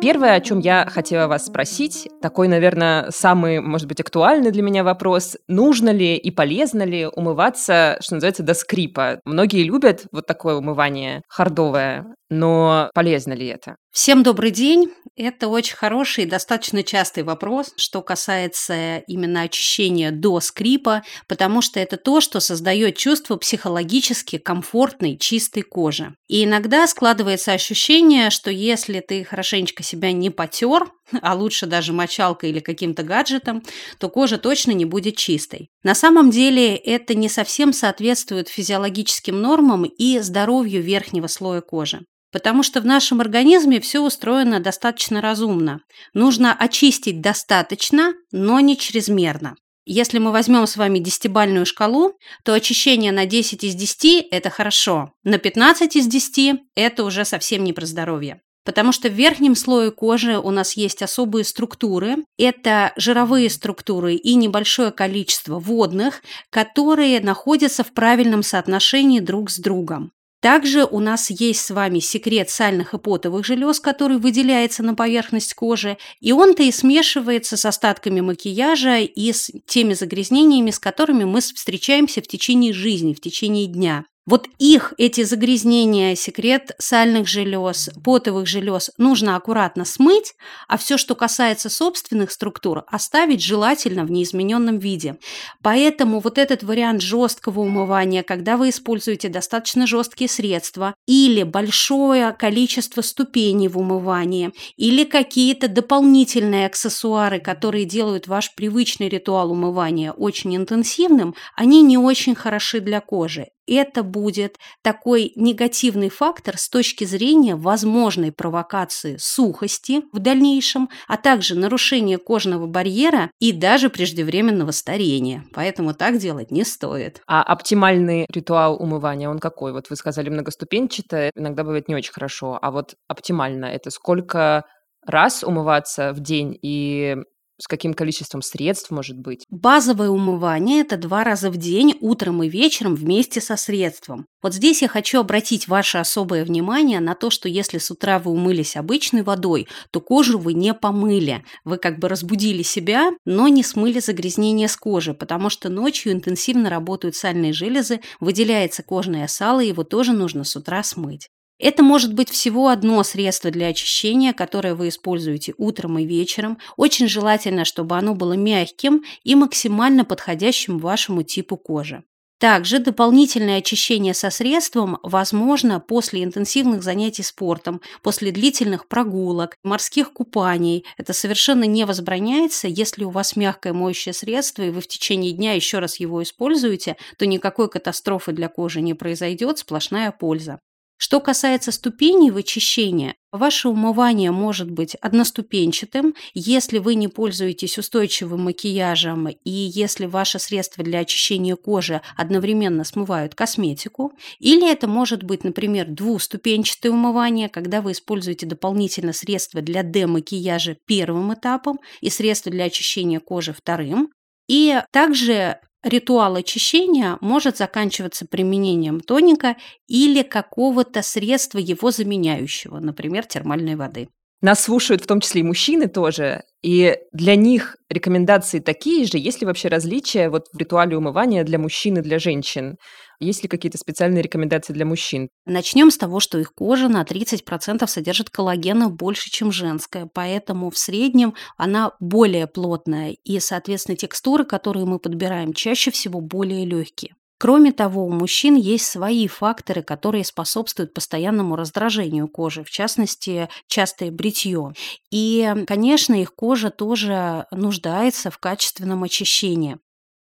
[0.05, 4.83] Первое, о чем я хотела вас спросить, такой, наверное, самый, может быть, актуальный для меня
[4.83, 5.35] вопрос.
[5.47, 9.19] Нужно ли и полезно ли умываться, что называется, до скрипа?
[9.25, 13.77] Многие любят вот такое умывание хардовое, но полезно ли это?
[13.95, 14.91] Всем добрый день.
[15.15, 21.79] Это очень хороший и достаточно частый вопрос, что касается именно очищения до скрипа, потому что
[21.79, 26.13] это то, что создает чувство психологически комфортной, чистой кожи.
[26.27, 32.49] И иногда складывается ощущение, что если ты хорошенечко себя не потер, а лучше даже мочалкой
[32.49, 33.63] или каким-то гаджетом,
[33.97, 35.69] то кожа точно не будет чистой.
[35.83, 42.01] На самом деле это не совсем соответствует физиологическим нормам и здоровью верхнего слоя кожи
[42.35, 45.79] потому что в нашем организме все устроено достаточно разумно.
[46.13, 49.55] Нужно очистить достаточно, но не чрезмерно.
[49.85, 55.13] Если мы возьмем с вами десятибальную шкалу, то очищение на 10 из 10– это хорошо,
[55.23, 58.41] на 15 из 10– это уже совсем не про здоровье.
[58.65, 62.17] Потому что в верхнем слое кожи у нас есть особые структуры.
[62.37, 70.11] Это жировые структуры и небольшое количество водных, которые находятся в правильном соотношении друг с другом.
[70.45, 75.55] Также у нас есть с вами секрет сальных и потовых желез, который выделяется на поверхность
[75.55, 81.41] кожи, и он-то и смешивается с остатками макияжа и с теми загрязнениями, с которыми мы
[81.41, 84.05] встречаемся в течение жизни, в течение дня.
[84.25, 90.33] Вот их, эти загрязнения, секрет сальных желез, потовых желез нужно аккуратно смыть,
[90.67, 95.17] а все, что касается собственных структур, оставить желательно в неизмененном виде.
[95.61, 103.03] Поэтому вот этот вариант жесткого умывания, когда вы используете достаточно жесткие средства или большое количество
[103.03, 111.35] ступеней в умывании, или какие-то дополнительные аксессуары, которые делают ваш привычный ритуал умывания очень интенсивным,
[111.55, 118.31] они не очень хороши для кожи это будет такой негативный фактор с точки зрения возможной
[118.31, 125.43] провокации сухости в дальнейшем, а также нарушения кожного барьера и даже преждевременного старения.
[125.53, 127.21] Поэтому так делать не стоит.
[127.27, 129.71] А оптимальный ритуал умывания, он какой?
[129.71, 134.65] Вот вы сказали многоступенчатое, иногда бывает не очень хорошо, а вот оптимально это сколько
[135.05, 137.15] раз умываться в день и
[137.57, 139.45] с каким количеством средств может быть?
[139.49, 144.25] Базовое умывание– это два раза в день, утром и вечером вместе со средством.
[144.41, 148.31] Вот здесь я хочу обратить ваше особое внимание на то, что если с утра вы
[148.31, 151.43] умылись обычной водой, то кожу вы не помыли.
[151.63, 156.69] Вы как бы разбудили себя, но не смыли загрязнение с кожи, потому что ночью интенсивно
[156.69, 161.29] работают сальные железы, выделяется кожное сало, его тоже нужно с утра смыть.
[161.57, 166.57] Это может быть всего одно средство для очищения, которое вы используете утром и вечером.
[166.75, 172.03] Очень желательно, чтобы оно было мягким и максимально подходящим вашему типу кожи.
[172.37, 180.85] Также дополнительное очищение со средством возможно после интенсивных занятий спортом, после длительных прогулок, морских купаний.
[180.97, 182.67] Это совершенно не возбраняется.
[182.67, 186.97] Если у вас мягкое моющее средство, и вы в течение дня еще раз его используете,
[187.17, 190.59] то никакой катастрофы для кожи не произойдет, сплошная польза.
[190.97, 199.27] Что касается ступеней вычищения, ваше умывание может быть одноступенчатым, если вы не пользуетесь устойчивым макияжем
[199.27, 205.87] и если ваши средства для очищения кожи одновременно смывают косметику, или это может быть, например,
[205.89, 213.19] двуступенчатое умывание, когда вы используете дополнительно средства для демакияжа первым этапом и средства для очищения
[213.19, 214.11] кожи вторым,
[214.47, 219.55] и также Ритуал очищения может заканчиваться применением тоника
[219.87, 224.09] или какого-то средства его заменяющего, например, термальной воды.
[224.41, 229.19] Нас слушают в том числе и мужчины тоже, и для них рекомендации такие же.
[229.19, 232.77] Есть ли вообще различия вот в ритуале умывания для мужчин и для женщин?
[233.19, 235.29] Есть ли какие-то специальные рекомендации для мужчин?
[235.45, 240.77] Начнем с того, что их кожа на 30% содержит коллагена больше, чем женская, поэтому в
[240.77, 247.15] среднем она более плотная, и, соответственно, текстуры, которые мы подбираем, чаще всего более легкие.
[247.37, 254.09] Кроме того, у мужчин есть свои факторы, которые способствуют постоянному раздражению кожи, в частности, частое
[254.09, 254.71] бритье.
[255.11, 259.77] И, конечно, их кожа тоже нуждается в качественном очищении.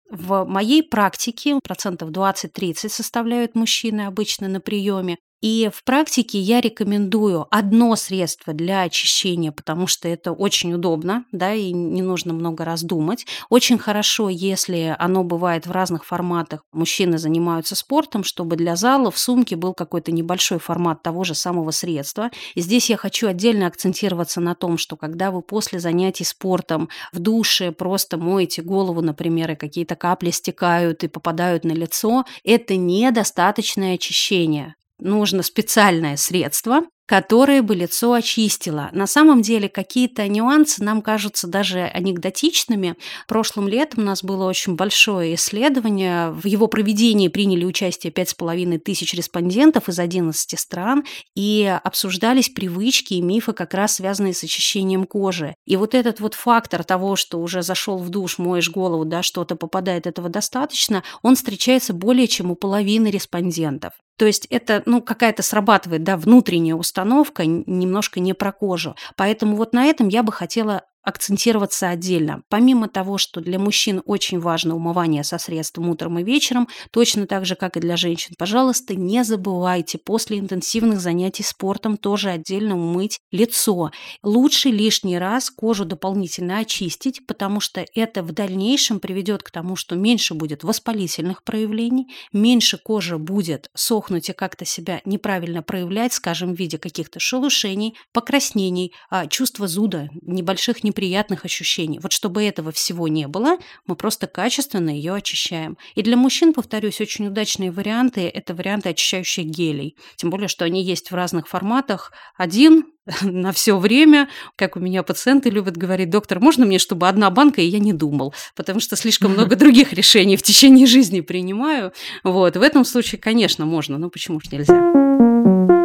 [0.09, 5.17] В моей практике процентов 20-30 составляют мужчины обычно на приеме.
[5.41, 11.53] И в практике я рекомендую одно средство для очищения, потому что это очень удобно, да,
[11.53, 13.25] и не нужно много раз думать.
[13.49, 16.65] Очень хорошо, если оно бывает в разных форматах.
[16.73, 21.71] Мужчины занимаются спортом, чтобы для зала в сумке был какой-то небольшой формат того же самого
[21.71, 22.31] средства.
[22.55, 27.19] И здесь я хочу отдельно акцентироваться на том, что когда вы после занятий спортом в
[27.19, 33.95] душе просто моете голову, например, и какие-то капли стекают и попадают на лицо, это недостаточное
[33.95, 38.89] очищение нужно специальное средство, которое бы лицо очистило.
[38.91, 42.97] На самом деле какие-то нюансы нам кажутся даже анекдотичными.
[43.27, 46.29] Прошлым летом у нас было очень большое исследование.
[46.29, 51.03] В его проведении приняли участие 5,5 тысяч респондентов из 11 стран,
[51.35, 55.55] и обсуждались привычки и мифы, как раз связанные с очищением кожи.
[55.65, 59.55] И вот этот вот фактор того, что уже зашел в душ, моешь голову, да, что-то
[59.55, 63.93] попадает, этого достаточно, он встречается более чем у половины респондентов.
[64.19, 66.98] То есть это, ну, какая-то срабатывает, да, внутренняя установка,
[67.45, 68.95] немножко не про кожу.
[69.15, 72.43] Поэтому вот на этом я бы хотела акцентироваться отдельно.
[72.49, 77.45] Помимо того, что для мужчин очень важно умывание со средством утром и вечером, точно так
[77.45, 83.19] же, как и для женщин, пожалуйста, не забывайте после интенсивных занятий спортом тоже отдельно умыть
[83.31, 83.91] лицо.
[84.23, 89.95] Лучше лишний раз кожу дополнительно очистить, потому что это в дальнейшем приведет к тому, что
[89.95, 96.59] меньше будет воспалительных проявлений, меньше кожа будет сохнуть и как-то себя неправильно проявлять, скажем, в
[96.59, 101.99] виде каких-то шелушений, покраснений, а, чувства зуда, небольших неприятных ощущений.
[101.99, 103.57] Вот чтобы этого всего не было,
[103.87, 105.77] мы просто качественно ее очищаем.
[105.95, 109.95] И для мужчин, повторюсь, очень удачные варианты– это варианты очищающих гелей.
[110.17, 112.11] Тем более, что они есть в разных форматах.
[112.37, 112.85] Один
[113.21, 117.61] на все время, как у меня пациенты любят говорить, доктор, можно мне, чтобы одна банка,
[117.61, 121.93] и я не думал, потому что слишком много других решений в течение жизни принимаю.
[122.25, 125.78] Вот, в этом случае, конечно, можно, но почему же нельзя?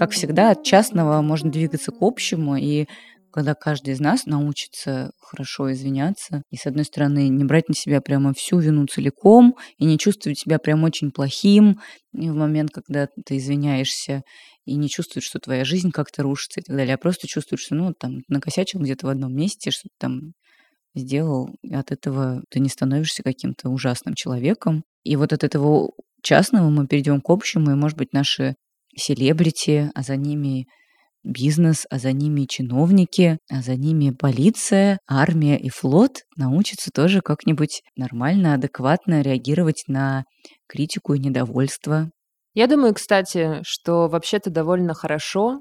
[0.00, 2.86] Как всегда, от частного можно двигаться к общему, и
[3.30, 8.00] когда каждый из нас научится хорошо извиняться, и, с одной стороны, не брать на себя
[8.00, 11.80] прямо всю вину целиком, и не чувствовать себя прям очень плохим
[12.14, 14.22] в момент, когда ты извиняешься,
[14.64, 17.74] и не чувствовать, что твоя жизнь как-то рушится и так далее, а просто чувствовать, что,
[17.74, 20.32] ну, там, накосячил где-то в одном месте, что-то там
[20.94, 24.82] сделал, и от этого ты не становишься каким-то ужасным человеком.
[25.04, 25.90] И вот от этого
[26.22, 28.54] частного мы перейдем к общему, и, может быть, наши
[28.96, 30.64] селебрити, а за ними
[31.24, 37.82] бизнес, а за ними чиновники, а за ними полиция, армия и флот научатся тоже как-нибудь
[37.96, 40.24] нормально, адекватно реагировать на
[40.66, 42.10] критику и недовольство.
[42.54, 45.60] Я думаю, кстати, что вообще-то довольно хорошо,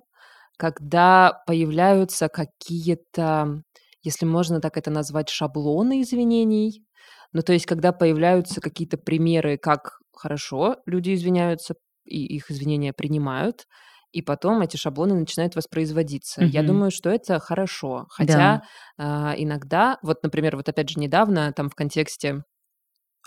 [0.58, 3.62] когда появляются какие-то,
[4.02, 6.84] если можно так это назвать, шаблоны извинений.
[7.32, 11.76] Ну, то есть, когда появляются какие-то примеры, как хорошо люди извиняются,
[12.10, 13.65] и их извинения принимают,
[14.12, 16.41] и потом эти шаблоны начинают воспроизводиться.
[16.43, 18.08] Я думаю, что это хорошо.
[18.10, 18.62] Хотя
[18.98, 22.43] а, иногда, вот, например, вот опять же недавно там в контексте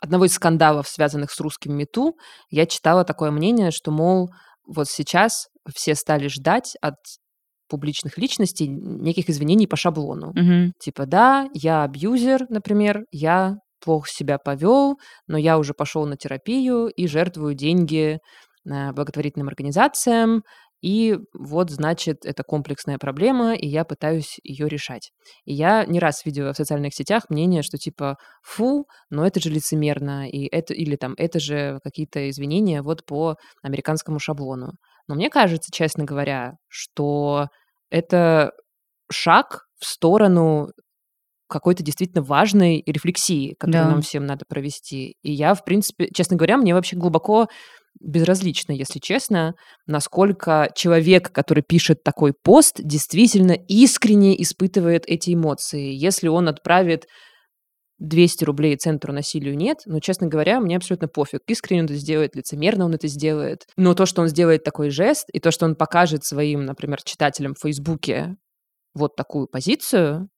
[0.01, 2.17] одного из скандалов, связанных с русским мету,
[2.51, 4.31] я читала такое мнение, что, мол,
[4.67, 6.97] вот сейчас все стали ждать от
[7.69, 10.33] публичных личностей неких извинений по шаблону.
[10.35, 10.73] Мгм.
[10.81, 16.89] Типа, да, я абьюзер, например, я плохо себя повел, но я уже пошел на терапию
[16.89, 20.43] и жертвую деньги Э, благотворительным организациям,
[20.83, 25.13] и вот, значит, это комплексная проблема, и я пытаюсь ее решать.
[25.45, 29.49] И я не раз видела в социальных сетях мнение, что типа, фу, но это же
[29.49, 34.73] лицемерно, и это, или там, это же какие-то извинения вот по американскому шаблону.
[35.07, 37.47] Но мне кажется, честно говоря, что
[37.89, 38.51] это
[39.09, 40.69] шаг в сторону
[41.49, 43.91] какой-то действительно важной рефлексии, которую да.
[43.91, 45.17] нам всем надо провести.
[45.23, 47.47] И я, в принципе, честно говоря, мне вообще глубоко
[48.01, 49.55] безразлично, если честно,
[49.87, 55.93] насколько человек, который пишет такой пост, действительно искренне испытывает эти эмоции.
[55.93, 57.07] Если он отправит
[57.99, 62.35] 200 рублей центру насилию нет, но, честно говоря, мне абсолютно пофиг, искренне он это сделает,
[62.35, 63.67] лицемерно он это сделает.
[63.77, 67.55] Но то, что он сделает такой жест, и то, что он покажет своим, например, читателям
[67.55, 68.37] в Фейсбуке
[68.95, 70.29] вот такую позицию,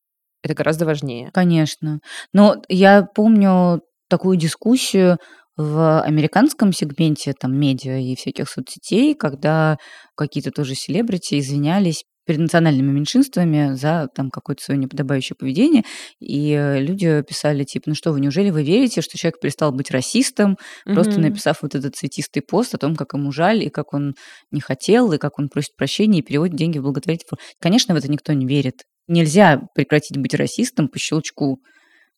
[0.42, 1.30] это гораздо важнее.
[1.32, 2.00] Конечно.
[2.34, 5.18] Но я помню такую дискуссию
[5.56, 9.78] в американском сегменте там медиа и всяких соцсетей, когда
[10.16, 15.84] какие-то тоже селебрити извинялись перед национальными меньшинствами за там какое-то свое неподобающее поведение.
[16.20, 20.52] И люди писали, типа, ну что вы, неужели вы верите, что человек перестал быть расистом,
[20.52, 20.94] mm-hmm.
[20.94, 24.14] просто написав вот этот цветистый пост о том, как ему жаль, и как он
[24.50, 28.10] не хотел, и как он просит прощения, и переводит деньги в благотворительный Конечно, в это
[28.10, 28.84] никто не верит.
[29.06, 31.58] Нельзя прекратить быть расистом по щелчку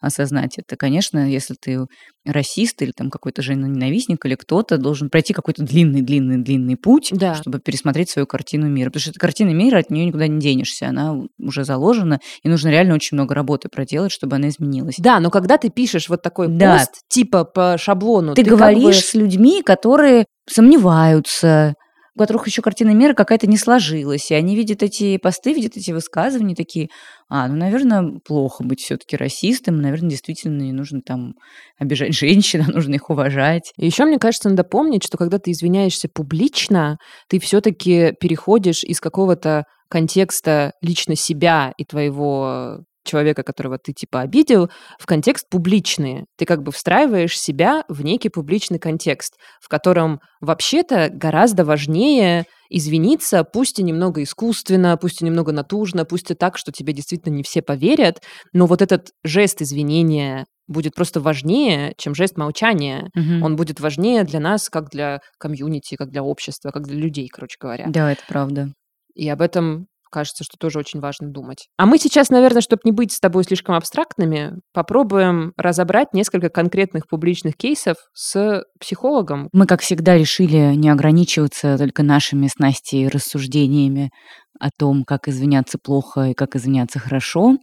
[0.01, 0.77] осознать это.
[0.77, 1.87] Конечно, если ты
[2.25, 7.35] расист или там какой-то женоненавистник или кто-то, должен пройти какой-то длинный-длинный-длинный путь, да.
[7.35, 8.91] чтобы пересмотреть свою картину мира.
[8.91, 10.89] Потому что эта картина мира, от нее никуда не денешься.
[10.89, 14.97] Она уже заложена, и нужно реально очень много работы проделать, чтобы она изменилась.
[14.99, 16.79] Да, но когда ты пишешь вот такой да.
[16.79, 18.35] пост, типа по шаблону...
[18.35, 19.09] Ты, ты говоришь как бы...
[19.11, 21.75] с людьми, которые сомневаются,
[22.17, 25.91] у которых еще картина мира какая-то не сложилась, и они видят эти посты, видят эти
[25.93, 26.89] высказывания, такие,
[27.29, 31.35] а, ну, наверное, плохо быть все-таки расистом, наверное, действительно не нужно там
[31.79, 33.73] обижать женщин, а нужно их уважать.
[33.77, 36.97] И еще, мне кажется, надо помнить, что когда ты извиняешься публично,
[37.29, 44.71] ты все-таки переходишь из какого-то контекста лично себя и твоего человека, которого ты типа обидел,
[44.99, 46.27] в контекст публичный.
[46.37, 53.45] Ты как бы встраиваешь себя в некий публичный контекст, в котором вообще-то гораздо важнее извиниться,
[53.45, 57.43] пусть и немного искусственно, пусть и немного натужно, пусть и так, что тебе действительно не
[57.43, 58.19] все поверят,
[58.53, 63.09] но вот этот жест извинения будет просто важнее, чем жест молчания.
[63.15, 63.43] Мгм.
[63.43, 67.57] Он будет важнее для нас, как для комьюнити, как для общества, как для людей, короче
[67.61, 67.87] говоря.
[67.89, 68.69] Да, это правда.
[69.15, 71.69] И об этом кажется, что тоже очень важно думать.
[71.77, 77.09] А мы сейчас, наверное, чтобы не быть с тобой слишком абстрактными, попробуем разобрать несколько конкретных
[77.09, 79.49] публичных кейсов с психологом.
[79.53, 84.11] Мы, как всегда, решили не ограничиваться только нашими с Настей рассуждениями
[84.59, 87.57] о том, как извиняться плохо и как извиняться хорошо.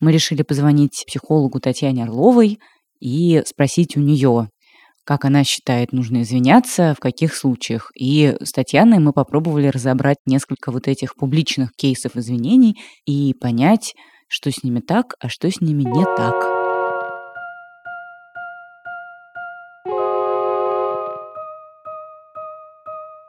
[0.00, 2.58] Мы решили позвонить психологу Татьяне Орловой
[3.00, 4.48] и спросить у нее,
[5.06, 7.92] как она считает, нужно извиняться, в каких случаях.
[7.94, 12.76] И с Татьяной мы попробовали разобрать несколько вот этих публичных кейсов извинений
[13.06, 13.94] и понять,
[14.28, 16.34] что с ними так, а что с ними не так.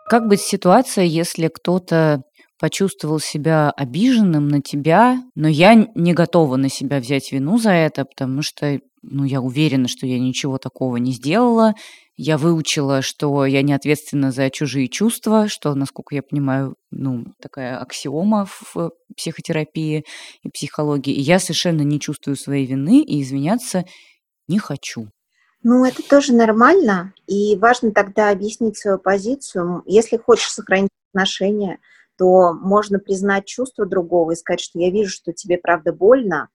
[0.09, 2.23] Как быть ситуация, если кто-то
[2.59, 8.05] почувствовал себя обиженным на тебя, но я не готова на себя взять вину за это,
[8.05, 11.75] потому что ну, я уверена, что я ничего такого не сделала.
[12.15, 17.77] Я выучила, что я не ответственна за чужие чувства, что, насколько я понимаю, ну, такая
[17.77, 20.03] аксиома в психотерапии
[20.41, 21.13] и психологии.
[21.13, 23.85] И я совершенно не чувствую своей вины и извиняться
[24.47, 25.09] не хочу.
[25.63, 29.83] Ну, это тоже нормально, и важно тогда объяснить свою позицию.
[29.85, 31.79] Если хочешь сохранить отношения,
[32.17, 36.49] то можно признать чувство другого и сказать, что я вижу, что тебе правда больно,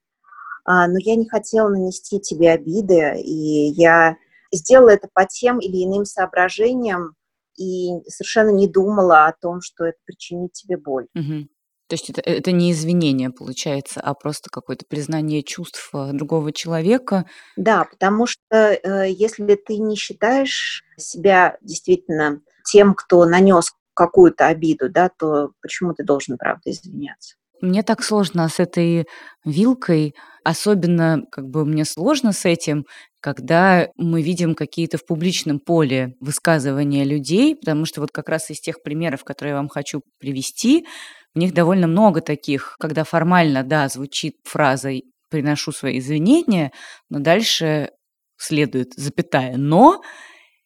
[0.65, 4.17] а, но я не хотела нанести тебе обиды, и я
[4.51, 7.15] сделала это по тем или иным соображениям,
[7.57, 11.07] и совершенно не думала о том, что это причинит тебе боль.
[11.13, 11.49] Мгм.
[11.87, 17.25] То есть это, это не извинение получается, а просто какое-то признание чувств э, другого человека.
[17.55, 24.89] Да, потому что э, если ты не считаешь себя действительно тем, кто нанес какую-то обиду,
[24.89, 27.35] да, то почему ты должен, правда, извиняться?
[27.61, 29.05] Мне так сложно с этой
[29.45, 32.85] вилкой, особенно как бы мне сложно с этим,
[33.21, 38.59] когда мы видим какие-то в публичном поле высказывания людей, потому что вот как раз из
[38.59, 40.85] тех примеров, которые я вам хочу привести,
[41.33, 46.73] в них довольно много таких, когда формально, да, звучит фразой «приношу свои извинения»,
[47.09, 47.91] но дальше
[48.35, 50.01] следует запятая «но»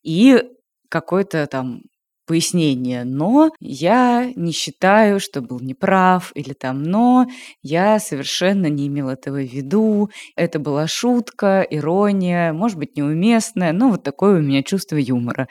[0.01, 0.41] и
[0.89, 1.81] какой-то там
[2.27, 7.27] пояснение, но я не считаю, что был неправ, или там, но
[7.63, 13.89] я совершенно не имел этого в виду, это была шутка, ирония, может быть, неуместная, но
[13.89, 15.47] вот такое у меня чувство юмора.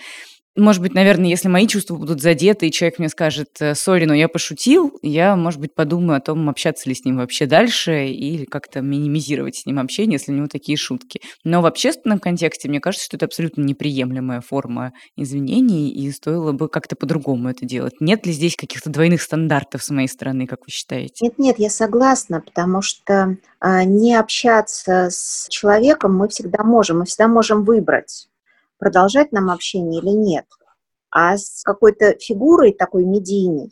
[0.57, 4.15] Может быть, наверное, если мои чувства будут задеты, и человек мне скажет, «Э, сори, но
[4.15, 8.47] я пошутил, я, может быть, подумаю о том, общаться ли с ним вообще дальше, или
[8.47, 11.21] как-то минимизировать с ним общение, если у него такие шутки.
[11.45, 16.69] Но в общественном контексте, мне кажется, что это абсолютно неприемлемая форма извинений, и стоило бы
[16.69, 18.01] как-то по-другому это делать.
[18.01, 21.25] Нет ли здесь каких-то двойных стандартов с моей стороны, как вы считаете?
[21.25, 27.05] Нет, нет, я согласна, потому что а, не общаться с человеком мы всегда можем, мы
[27.05, 28.29] всегда можем выбрать,
[28.79, 30.47] продолжать нам общение или нет.
[31.11, 33.71] А с какой-то фигурой такой медийной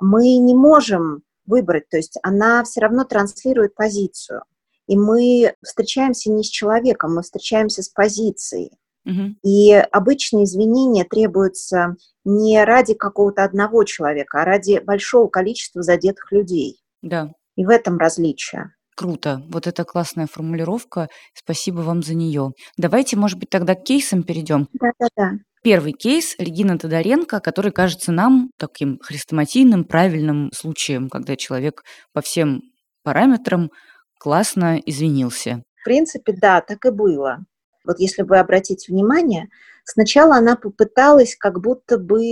[0.00, 4.42] мы не можем выбрать, то есть она все равно транслирует позицию.
[4.86, 8.72] И мы встречаемся не с человеком, мы встречаемся с позицией.
[9.04, 9.38] Мгм.
[9.42, 16.80] И обычно извинения требуются не ради какого-то одного человека, а ради большого количества задетых людей.
[17.02, 17.32] Да.
[17.56, 18.74] И в этом различие.
[18.96, 19.42] Круто.
[19.48, 21.08] Вот это классная формулировка.
[21.34, 22.52] Спасибо вам за нее.
[22.76, 24.68] Давайте, может быть, тогда к кейсам перейдем.
[24.72, 25.32] Да-да-да.
[25.64, 31.82] Первый кейс Регина Тодоренко, который кажется нам таким хрестоматийным, правильным случаем, когда человек
[32.12, 32.62] по всем
[33.02, 33.70] параметрам
[34.18, 35.62] классно извинился.
[35.80, 37.44] В принципе, да, так и было.
[37.84, 39.48] Вот если вы обратите внимание,
[39.84, 42.22] сначала она попыталась как будто бы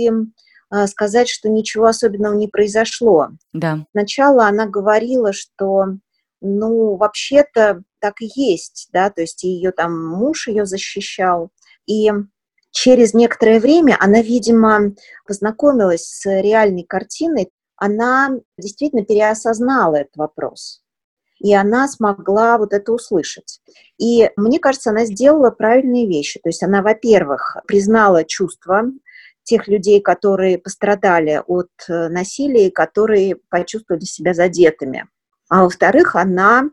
[0.71, 3.29] э, сказать, что ничего особенного не произошло.
[3.53, 5.97] Да, Сначала она говорила, что,
[6.43, 11.49] ну, вообще-то так и есть, да, то есть ее там муж ее защищал.
[11.87, 12.11] И
[12.71, 14.93] через некоторое время она, видимо,
[15.25, 20.81] познакомилась с реальной картиной, она действительно переосознала этот вопрос.
[21.39, 23.61] И она смогла вот это услышать.
[23.97, 26.39] И мне кажется, она сделала правильные вещи.
[26.41, 28.83] То есть она, во-первых, признала чувства
[29.43, 35.07] тех людей, которые пострадали от э, насилия, которые почувствовали себя задетыми.
[35.49, 36.69] А во-вторых, она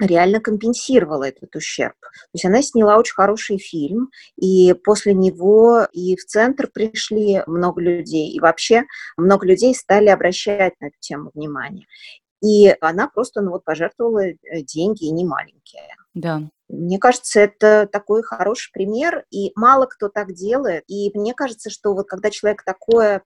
[0.00, 1.96] реально компенсировала этот ущерб.
[2.00, 7.80] То есть она сняла очень хороший фильм, и после него и в центр пришли много
[7.80, 8.84] людей, и вообще
[9.16, 11.86] много людей стали обращать на эту тему внимание.
[12.42, 15.94] И она просто ну, вот, пожертвовала э, деньги, и не маленькие.
[16.14, 16.42] Да.
[16.68, 20.84] Мне кажется, это такой хороший пример, и мало кто так делает.
[20.86, 23.22] И мне кажется, что вот когда человек такое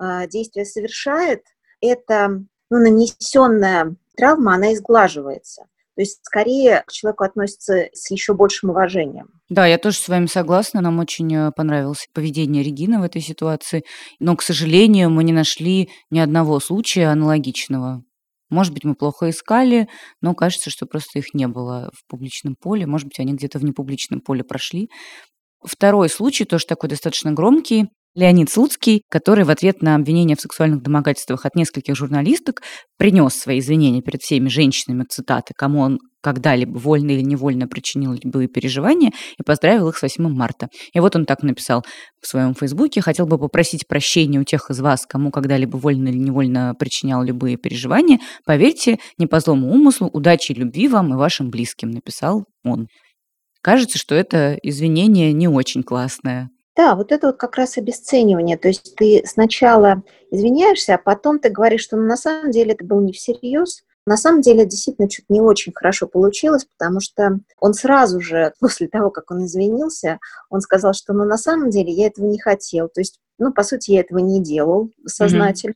[0.00, 1.42] э, действие совершает,
[1.80, 2.28] это
[2.70, 5.64] ну, нанесенная травма, она изглаживается.
[5.94, 9.28] То есть скорее к человеку относится с еще большим уважением.
[9.50, 10.80] Да, я тоже с вами согласна.
[10.80, 13.84] Нам очень э, понравилось поведение Регины в этой ситуации.
[14.18, 18.02] Но, к сожалению, мы не нашли ни одного случая аналогичного.
[18.48, 19.88] Может быть, мы плохо искали,
[20.22, 22.86] но кажется, что просто их не было в публичном поле.
[22.86, 24.88] Может быть, они где-то в непубличном поле прошли.
[25.62, 27.88] Второй случай, тоже такой достаточно громкий.
[28.14, 32.60] Леонид Слуцкий, который в ответ на обвинение в сексуальных домогательствах от нескольких журналисток
[32.98, 38.48] принес свои извинения перед всеми женщинами, цитаты, кому он когда-либо вольно или невольно причинил любые
[38.48, 40.68] переживания и поздравил их с 8 марта.
[40.92, 41.84] И вот он так написал
[42.20, 43.00] в своем фейсбуке.
[43.00, 47.56] Хотел бы попросить прощения у тех из вас, кому когда-либо вольно или невольно причинял любые
[47.56, 48.20] переживания.
[48.44, 52.88] Поверьте, не по злому умыслу, удачи и любви вам и вашим близким, написал он.
[53.62, 56.50] Кажется, что это извинение не очень классное.
[56.74, 58.56] Да, вот это вот как раз обесценивание.
[58.56, 62.84] То есть ты сначала извиняешься, а потом ты говоришь, что ну, на самом деле это
[62.84, 63.82] был не всерьез.
[64.06, 68.88] На самом деле действительно что-то не очень хорошо получилось, потому что он сразу же, после
[68.88, 70.18] того, как он извинился,
[70.48, 72.88] он сказал, что ну на самом деле я этого не хотел.
[72.88, 75.74] То есть, ну, по сути, я этого не делал сознательно.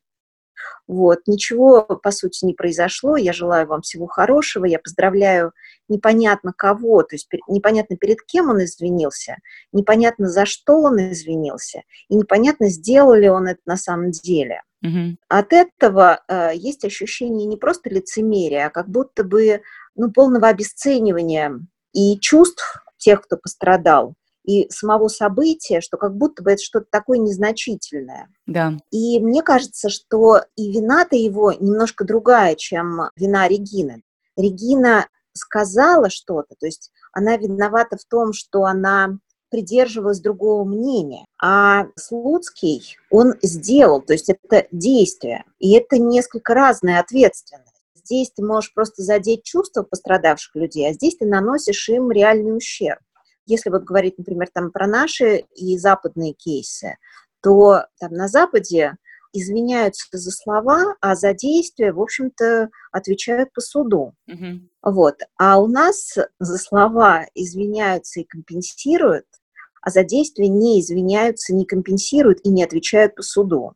[0.86, 3.16] Вот, ничего, по сути, не произошло.
[3.16, 4.64] Я желаю вам всего хорошего.
[4.64, 5.52] Я поздравляю
[5.88, 9.36] непонятно кого, то есть непонятно перед кем он извинился,
[9.72, 14.62] непонятно за что он извинился, и непонятно, сделал ли он это на самом деле.
[14.82, 15.16] Угу.
[15.28, 19.62] От этого э, есть ощущение не просто лицемерия, а как будто бы
[19.94, 21.60] ну, полного обесценивания
[21.92, 24.14] и чувств тех, кто пострадал,
[24.46, 28.28] и самого события, что как будто бы это что-то такое незначительное.
[28.46, 28.74] Да.
[28.90, 34.02] И мне кажется, что и вина-то его немножко другая, чем вина Регины.
[34.36, 39.18] Регина сказала что-то, то есть она виновата в том, что она
[39.50, 41.24] придерживалась другого мнения.
[41.42, 47.72] А Слуцкий, он сделал, то есть это действие, и это несколько разная ответственность.
[47.94, 53.00] Здесь ты можешь просто задеть чувства пострадавших людей, а здесь ты наносишь им реальный ущерб.
[53.46, 56.96] Если вот говорить, например, там про наши и западные кейсы,
[57.42, 58.96] то там на Западе
[59.32, 64.14] извиняются за слова, а за действия, в общем-то, отвечают по суду.
[64.26, 64.60] Угу.
[64.82, 65.20] Вот.
[65.38, 69.26] А у нас за слова извиняются и компенсируют,
[69.82, 73.72] а за действия не извиняются, не компенсируют и не отвечают по суду.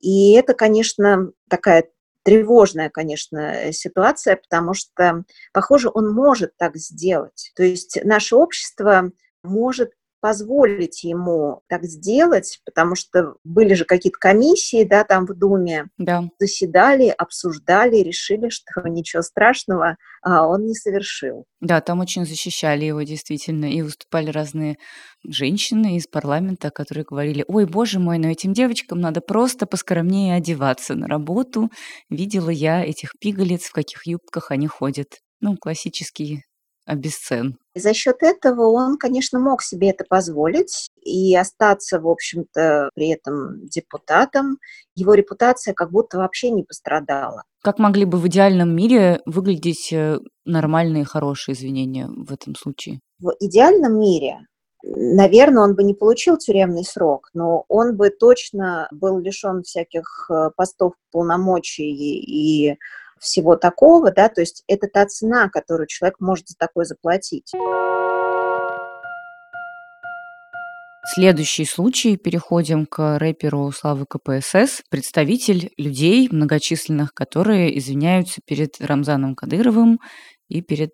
[0.00, 1.88] И это, конечно, такая
[2.24, 7.52] тревожная, конечно, ситуация, потому что, похоже, он может так сделать.
[7.56, 9.12] То есть наше общество
[9.44, 9.92] может
[10.24, 16.30] позволить ему так сделать, потому что были же какие-то комиссии, да, там в Думе, да.
[16.38, 21.44] заседали, обсуждали, решили, что ничего страшного а он не совершил.
[21.60, 24.78] Да, там очень защищали его действительно, и выступали разные
[25.22, 30.94] женщины из парламента, которые говорили, ой, боже мой, но этим девочкам надо просто поскромнее одеваться
[30.94, 31.68] на работу.
[32.08, 35.08] Видела я этих пигалиц, в каких юбках они ходят.
[35.40, 36.44] Ну, классический
[36.86, 37.58] обесцен.
[37.74, 43.66] За счет этого он, конечно, мог себе это позволить и остаться, в общем-то, при этом
[43.66, 44.58] депутатом.
[44.94, 47.42] Его репутация как будто вообще не пострадала.
[47.62, 53.00] Как могли бы в идеальном мире выглядеть э, нормальные, хорошие извинения в этом случае?
[53.18, 54.46] В идеальном мире
[54.84, 60.50] наверное, он бы не получил тюремный срок, но он бы точно был лишен всяких э,
[60.56, 62.78] постов полномочий и
[63.24, 67.52] всего такого, да, то есть это та цена, которую человек может за такое заплатить.
[71.06, 72.16] Следующий случай.
[72.16, 74.82] Переходим к рэперу Славы КПСС.
[74.90, 80.00] Представитель людей многочисленных, которые извиняются перед Рамзаном Кадыровым
[80.48, 80.92] и перед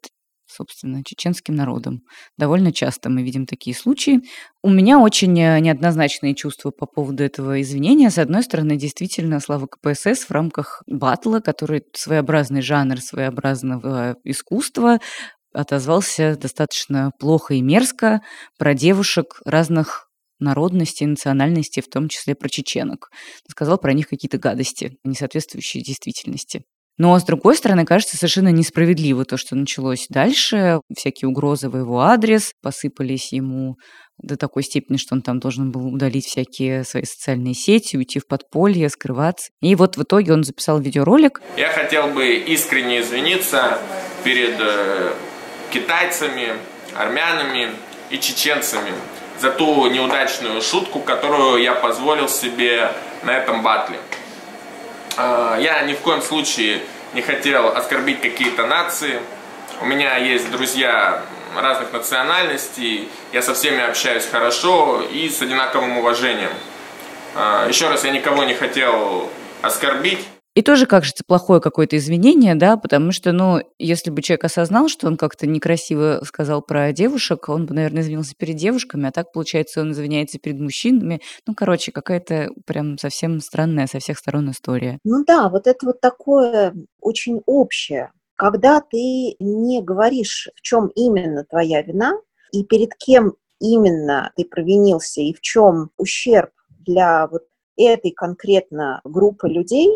[0.50, 2.02] собственно, чеченским народом.
[2.36, 4.20] Довольно часто мы видим такие случаи.
[4.62, 8.10] У меня очень э, неоднозначные чувства по поводу этого извинения.
[8.10, 14.98] С одной стороны, действительно, слава КПСС в рамках батла, который своеобразный жанр своеобразного искусства,
[15.52, 18.20] отозвался достаточно плохо и мерзко
[18.58, 23.10] про девушек разных народностей, национальностей, в том числе про чеченок.
[23.48, 26.64] Сказал про них какие-то гадости, не соответствующие действительности.
[27.00, 30.82] Но, с другой стороны, кажется совершенно несправедливо то, что началось дальше.
[30.94, 33.76] Всякие угрозы в его адрес посыпались ему
[34.18, 38.26] до такой степени, что он там должен был удалить всякие свои социальные сети, уйти в
[38.26, 39.48] подполье, скрываться.
[39.62, 41.40] И вот в итоге он записал видеоролик.
[41.56, 43.78] Я хотел бы искренне извиниться
[44.22, 45.14] перед э,
[45.70, 46.48] китайцами,
[46.94, 47.70] армянами
[48.10, 48.92] и чеченцами
[49.40, 52.92] за ту неудачную шутку, которую я позволил себе
[53.24, 53.96] на этом батле.
[55.16, 56.82] Э, я ни в коем случае
[57.14, 59.20] не хотел оскорбить какие-то нации.
[59.80, 61.22] У меня есть друзья
[61.56, 66.52] разных национальностей, я со всеми общаюсь хорошо и с одинаковым уважением.
[67.34, 69.30] А, еще раз, я никого не хотел
[69.62, 70.26] оскорбить.
[70.54, 75.06] И тоже кажется плохое какое-то извинение, да, потому что, ну, если бы человек осознал, что
[75.06, 79.80] он как-то некрасиво сказал про девушек, он бы, наверное, извинился перед девушками, а так, получается,
[79.80, 81.20] он извиняется перед мужчинами.
[81.46, 84.98] Ну, короче, какая-то прям совсем странная со всех сторон история.
[85.04, 91.44] Ну да, вот это вот такое очень общее когда ты не говоришь, в чем именно
[91.44, 92.14] твоя вина
[92.52, 97.42] и перед кем именно ты провинился и в чем ущерб для вот
[97.76, 99.90] этой конкретно группы людей,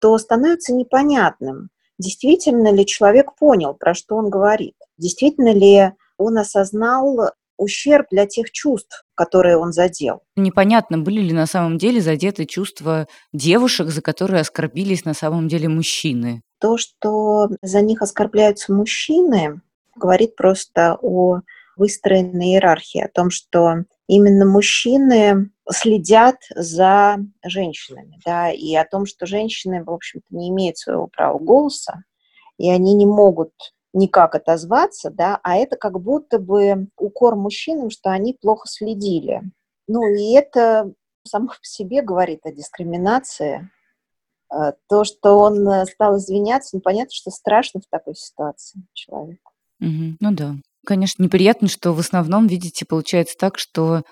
[0.00, 7.32] то становится непонятным, действительно ли человек понял, про что он говорит, действительно ли он осознал
[7.56, 10.22] ущерб для тех чувств, которые он задел.
[10.36, 15.68] Непонятно, были ли на самом деле задеты чувства девушек, за которые оскорбились на самом деле
[15.68, 16.42] мужчины.
[16.60, 19.60] То, что за них оскорбляются мужчины,
[19.96, 21.40] говорит просто о
[21.76, 29.26] выстроенной иерархии, о том, что именно мужчины следят за женщинами, да, и о том, что
[29.26, 32.04] женщины, в общем-то, не имеют своего права голоса,
[32.58, 33.52] и они не могут
[33.92, 39.42] никак отозваться, да, а это как будто бы укор мужчинам, что они плохо следили.
[39.86, 40.92] Ну, и это
[41.26, 43.70] само по себе говорит о дискриминации,
[44.50, 49.52] Э, то, что он э, стал извиняться, ну, понятно, что страшно в такой ситуации человеку.
[49.80, 50.16] Угу.
[50.20, 50.54] Ну да.
[50.86, 54.02] Конечно, неприятно, что в основном, видите, получается так, что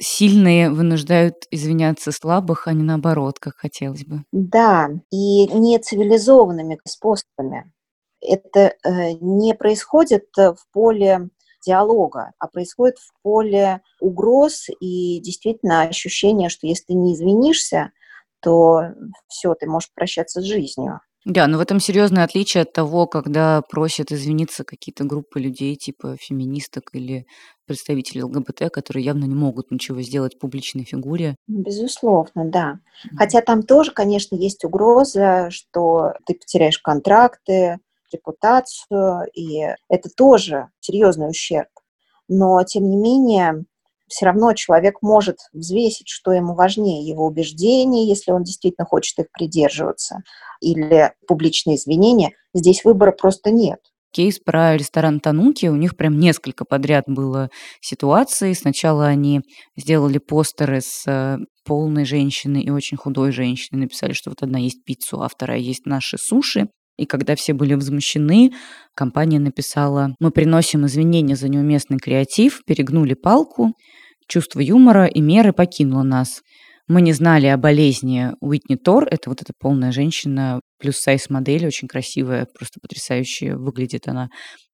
[0.00, 4.24] сильные вынуждают извиняться слабых, а не наоборот, как хотелось бы.
[4.32, 7.72] Да, и не цивилизованными способами.
[8.20, 11.30] Это э, не происходит в поле
[11.64, 17.92] диалога, а происходит в поле угроз и действительно ощущение, что если ты не извинишься,
[18.40, 18.94] то
[19.28, 21.00] все, ты можешь прощаться с жизнью.
[21.26, 26.16] Да, но в этом серьезное отличие от того, когда просят извиниться какие-то группы людей, типа
[26.18, 27.26] феминисток или
[27.66, 31.36] представителей ЛГБТ, которые явно не могут ничего сделать в публичной фигуре.
[31.46, 32.78] Безусловно, да.
[33.16, 37.78] Хотя там тоже, конечно, есть угроза, что ты потеряешь контракты,
[38.12, 41.68] репутацию, и это тоже серьезный ущерб.
[42.28, 43.64] Но, тем не менее,
[44.10, 49.26] все равно человек может взвесить, что ему важнее, его убеждения, если он действительно хочет их
[49.32, 50.18] придерживаться,
[50.60, 52.32] или публичные извинения.
[52.52, 53.78] Здесь выбора просто нет.
[54.12, 57.48] Кейс про ресторан Тануки, у них прям несколько подряд было
[57.80, 58.54] ситуаций.
[58.56, 59.42] Сначала они
[59.76, 64.84] сделали постеры с э, полной женщиной и очень худой женщиной, написали, что вот одна есть
[64.84, 66.66] пиццу, а вторая есть наши суши.
[67.00, 68.52] И когда все были возмущены,
[68.94, 73.72] компания написала, мы приносим извинения за неуместный креатив, перегнули палку,
[74.28, 76.42] чувство юмора и меры покинуло нас.
[76.88, 79.06] Мы не знали о болезни Уитни Тор.
[79.10, 84.28] Это вот эта полная женщина, плюс сайз-модель, очень красивая, просто потрясающе выглядит она.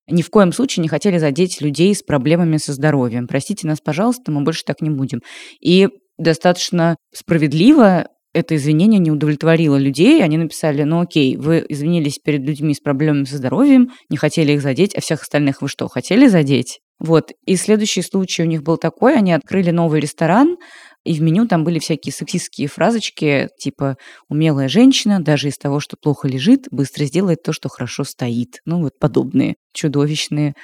[0.09, 3.29] Ни в коем случае не хотели задеть людей с проблемами со здоровьем.
[3.29, 5.21] Простите нас, пожалуйста, мы больше так не будем.
[5.61, 12.43] И достаточно справедливо это извинение не удовлетворило людей, они написали, ну окей, вы извинились перед
[12.43, 16.27] людьми с проблемами со здоровьем, не хотели их задеть, а всех остальных вы что, хотели
[16.27, 16.81] задеть?
[16.99, 17.31] Вот.
[17.47, 20.57] И следующий случай у них был такой, они открыли новый ресторан,
[21.05, 23.97] и в меню там были всякие сексистские фразочки, типа
[24.29, 28.61] «умелая женщина, даже из того, что плохо лежит, быстро сделает то, что хорошо стоит».
[28.67, 30.55] Ну, вот подобные чудовищные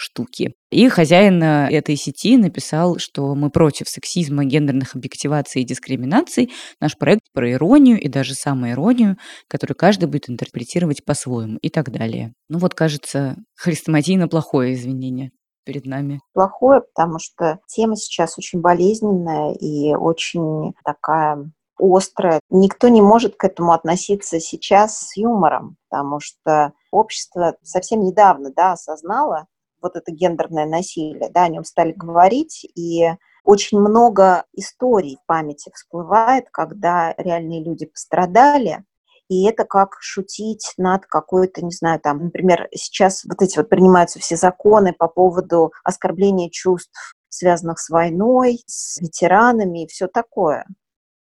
[0.00, 0.54] штуки.
[0.70, 6.52] И хозяин э, этой сети написал, что мы против сексизма, гендерных объективаций и дискриминаций.
[6.80, 9.16] Наш проект про иронию и даже самоиронию,
[9.48, 12.34] которую каждый будет интерпретировать по-своему и так далее.
[12.48, 15.32] Ну вот, кажется, хрестоматийно плохое извинение
[15.64, 16.20] перед нами?
[16.32, 22.40] Плохое, потому что тема сейчас очень болезненная и очень такая острая.
[22.50, 28.72] Никто не может к этому относиться сейчас с юмором, потому что общество совсем недавно да,
[28.72, 29.46] осознало,
[29.82, 33.08] вот это гендерное насилие, да, о нем стали говорить, и
[33.44, 38.84] очень много историй в памяти всплывает, когда реальные люди пострадали,
[39.28, 44.18] и это как шутить над какой-то, не знаю, там, например, сейчас вот эти вот принимаются
[44.18, 50.66] все законы по поводу оскорбления чувств, связанных с войной, с ветеранами и все такое.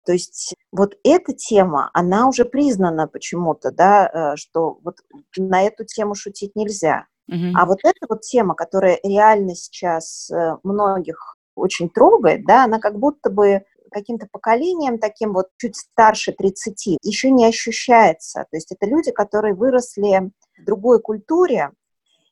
[0.06, 4.98] То есть вот эта тема, она уже признана почему-то, да, э, что вот
[5.36, 7.08] на эту тему шутить нельзя.
[7.56, 13.00] А вот эта вот тема, которая реально сейчас э, многих очень трогает, да, она как
[13.00, 18.46] будто бы каким-то поколением таким вот чуть старше 30 еще не ощущается.
[18.52, 21.72] То есть это люди, которые выросли в другой культуре,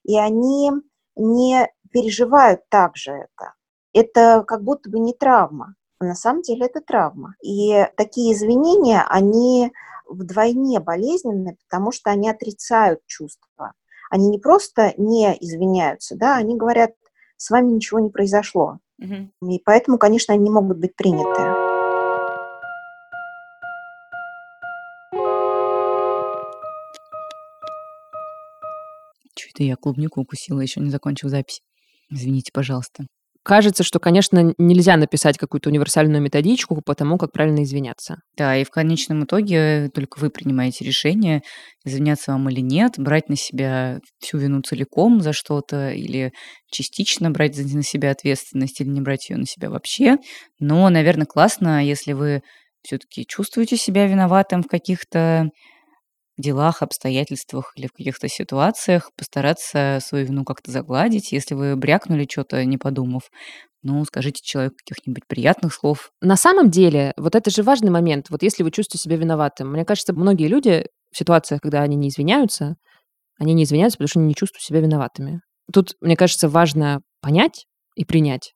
[0.03, 0.71] и они
[1.15, 3.53] не переживают так же это.
[3.93, 5.75] Это как будто бы не травма.
[5.99, 7.35] На самом деле это травма.
[7.41, 9.71] И такие извинения, они
[10.05, 13.73] вдвойне болезненны, потому что они отрицают чувства.
[14.13, 16.91] Они не просто не извиняются, да, они говорят,
[17.35, 18.77] с вами ничего не произошло.
[18.99, 19.49] Угу.
[19.49, 21.41] И поэтому, конечно, они не могут быть приняты.
[29.35, 31.63] Что это я клубнику укусила, еще не закончил запись.
[32.11, 33.07] Извините, пожалуйста.
[33.43, 38.17] Кажется, что, конечно, нельзя написать какую-то универсальную методичку по тому, как правильно извиняться.
[38.37, 41.41] Да, и в конечном итоге только вы принимаете решение,
[41.83, 46.31] извиняться вам или нет, брать на себя всю вину целиком за что-то или
[46.71, 50.15] частично брать на себя ответственность или не брать ее на себя вообще.
[50.59, 52.43] Но, наверное, классно, если вы
[52.81, 55.49] все-таки чувствуете себя виноватым в каких-то
[56.37, 61.31] делах, обстоятельствах или в каких-то ситуациях постараться свою вину как-то загладить.
[61.31, 63.23] Если вы брякнули что-то, не подумав,
[63.83, 66.11] ну, скажите человеку каких-нибудь приятных слов.
[66.21, 68.29] На самом деле, вот это же важный момент.
[68.29, 72.07] Вот если вы чувствуете себя виноватым, мне кажется, многие люди в ситуациях, когда они не
[72.07, 72.75] извиняются,
[73.39, 75.41] они не извиняются, потому что они не чувствуют себя виноватыми.
[75.71, 77.65] Тут, мне кажется, важно понять
[77.95, 78.53] и принять,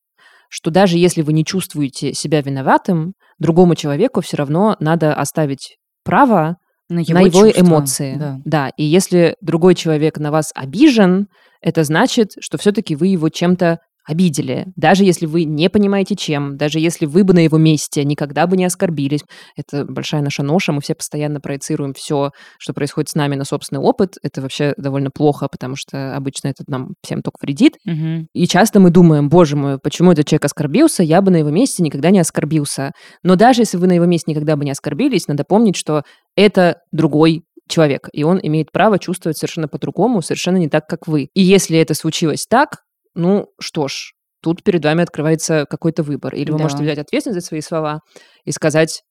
[0.49, 6.57] что даже если вы не чувствуете себя виноватым, другому человеку все равно надо оставить право
[6.89, 8.15] на его, на его эмоции.
[8.17, 8.41] Да.
[8.45, 8.69] да.
[8.77, 11.27] И если другой человек на вас обижен,
[11.61, 14.67] это значит, что все-таки вы его чем-то обидели.
[14.75, 18.57] Даже если вы не понимаете, чем, даже если вы бы на его месте никогда бы
[18.57, 19.21] не оскорбились.
[19.55, 23.81] Это большая наша ноша, мы все постоянно проецируем все, что происходит с нами на собственный
[23.81, 24.15] опыт.
[24.23, 27.73] Это вообще довольно плохо, потому что обычно это нам всем только вредит.
[27.85, 28.27] Угу.
[28.33, 31.83] И часто мы думаем, боже мой, почему этот человек оскорбился, я бы на его месте
[31.83, 32.93] никогда не оскорбился.
[33.23, 36.03] Но даже если вы на его месте никогда бы не оскорбились, надо помнить, что
[36.35, 41.29] это другой человек, и он имеет право чувствовать совершенно по-другому, совершенно не так, как вы.
[41.33, 42.83] И если это случилось так,
[43.17, 46.35] ну что ж, тут перед вами открывается какой-то выбор.
[46.35, 46.63] Или вы да.
[46.63, 47.99] можете взять ответственность за свои слова
[48.45, 49.03] и сказать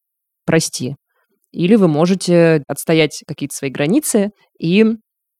[0.45, 0.95] «прости».
[1.53, 4.85] Или вы можете отстоять какие-то свои границы и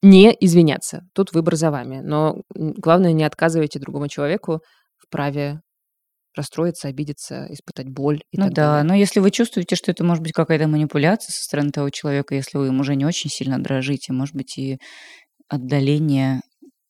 [0.03, 1.03] не извиняться.
[1.15, 2.01] Тут выбор за вами.
[2.03, 4.61] Но главное, не отказывайте другому человеку
[4.99, 5.61] в праве
[6.35, 8.21] расстроиться, обидеться, испытать боль.
[8.31, 8.83] И ну да, далее.
[8.85, 12.59] но если вы чувствуете, что это может быть какая-то манипуляция со стороны того человека, если
[12.59, 14.79] вы им уже не очень сильно дрожите, может быть и
[15.49, 16.41] отдаление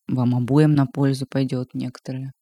[0.09, 2.33] вам обоим на пользу пойдет некоторые.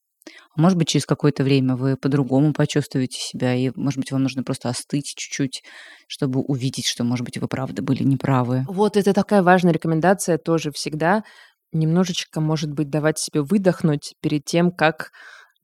[0.57, 4.43] А может быть, через какое-то время вы по-другому почувствуете себя, и, может быть, вам нужно
[4.43, 5.62] просто остыть чуть-чуть,
[6.09, 8.65] чтобы увидеть, что, может быть, вы правда были неправы.
[8.69, 11.25] Вот это такая важная рекомендация тоже всегда.
[11.73, 15.11] Немножечко, может быть, давать себе выдохнуть перед тем, как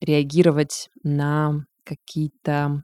[0.00, 2.82] реагировать на какие-то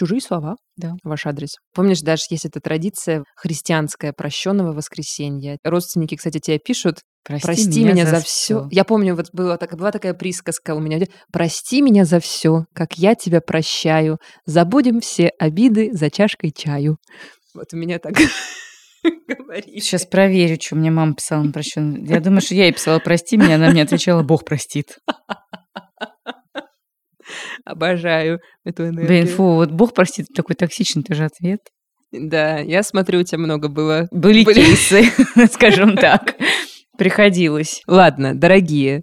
[0.00, 0.94] чужие слова да.
[1.04, 1.56] ваш адрес.
[1.74, 5.58] Помнишь, даже есть эта традиция христианская прощенного воскресенья.
[5.62, 8.66] Родственники, кстати, тебе пишут, Прости, Прости меня, меня за все.
[8.70, 10.98] Я помню, вот была, так, была такая присказка у меня.
[11.30, 14.16] Прости меня за все, как я тебя прощаю.
[14.46, 16.96] Забудем все обиды за чашкой чаю.
[17.54, 18.14] Вот у меня так
[19.28, 19.84] говорит.
[19.84, 22.06] Сейчас проверю, что мне мама писала на прощенный.
[22.06, 24.96] Я думаю, что я ей писала «прости меня», она мне отвечала «Бог простит».
[27.64, 29.06] Обожаю эту энергию.
[29.06, 31.60] Блин, фу, вот Бог простит, такой токсичный тоже ответ.
[32.12, 34.08] Да, я смотрю, у тебя много было.
[34.10, 34.56] Были, Были.
[34.56, 35.04] кейсы,
[35.52, 36.36] скажем так.
[36.98, 37.82] Приходилось.
[37.86, 39.02] Ладно, дорогие,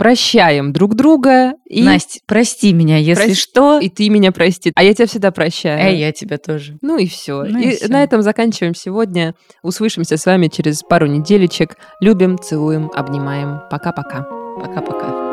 [0.00, 1.52] прощаем друг друга.
[1.68, 1.82] И...
[1.82, 3.34] Настя, прости меня, если Про...
[3.34, 3.80] что.
[3.80, 4.72] И ты меня прости.
[4.74, 5.78] А я тебя всегда прощаю.
[5.78, 6.78] А я тебя тоже.
[6.80, 7.42] Ну и все.
[7.44, 7.88] Ну и, и все.
[7.88, 9.34] на этом заканчиваем сегодня.
[9.62, 11.76] Услышимся с вами через пару неделечек.
[12.00, 13.60] Любим, целуем, обнимаем.
[13.70, 14.26] Пока-пока.
[14.58, 15.29] Пока-пока.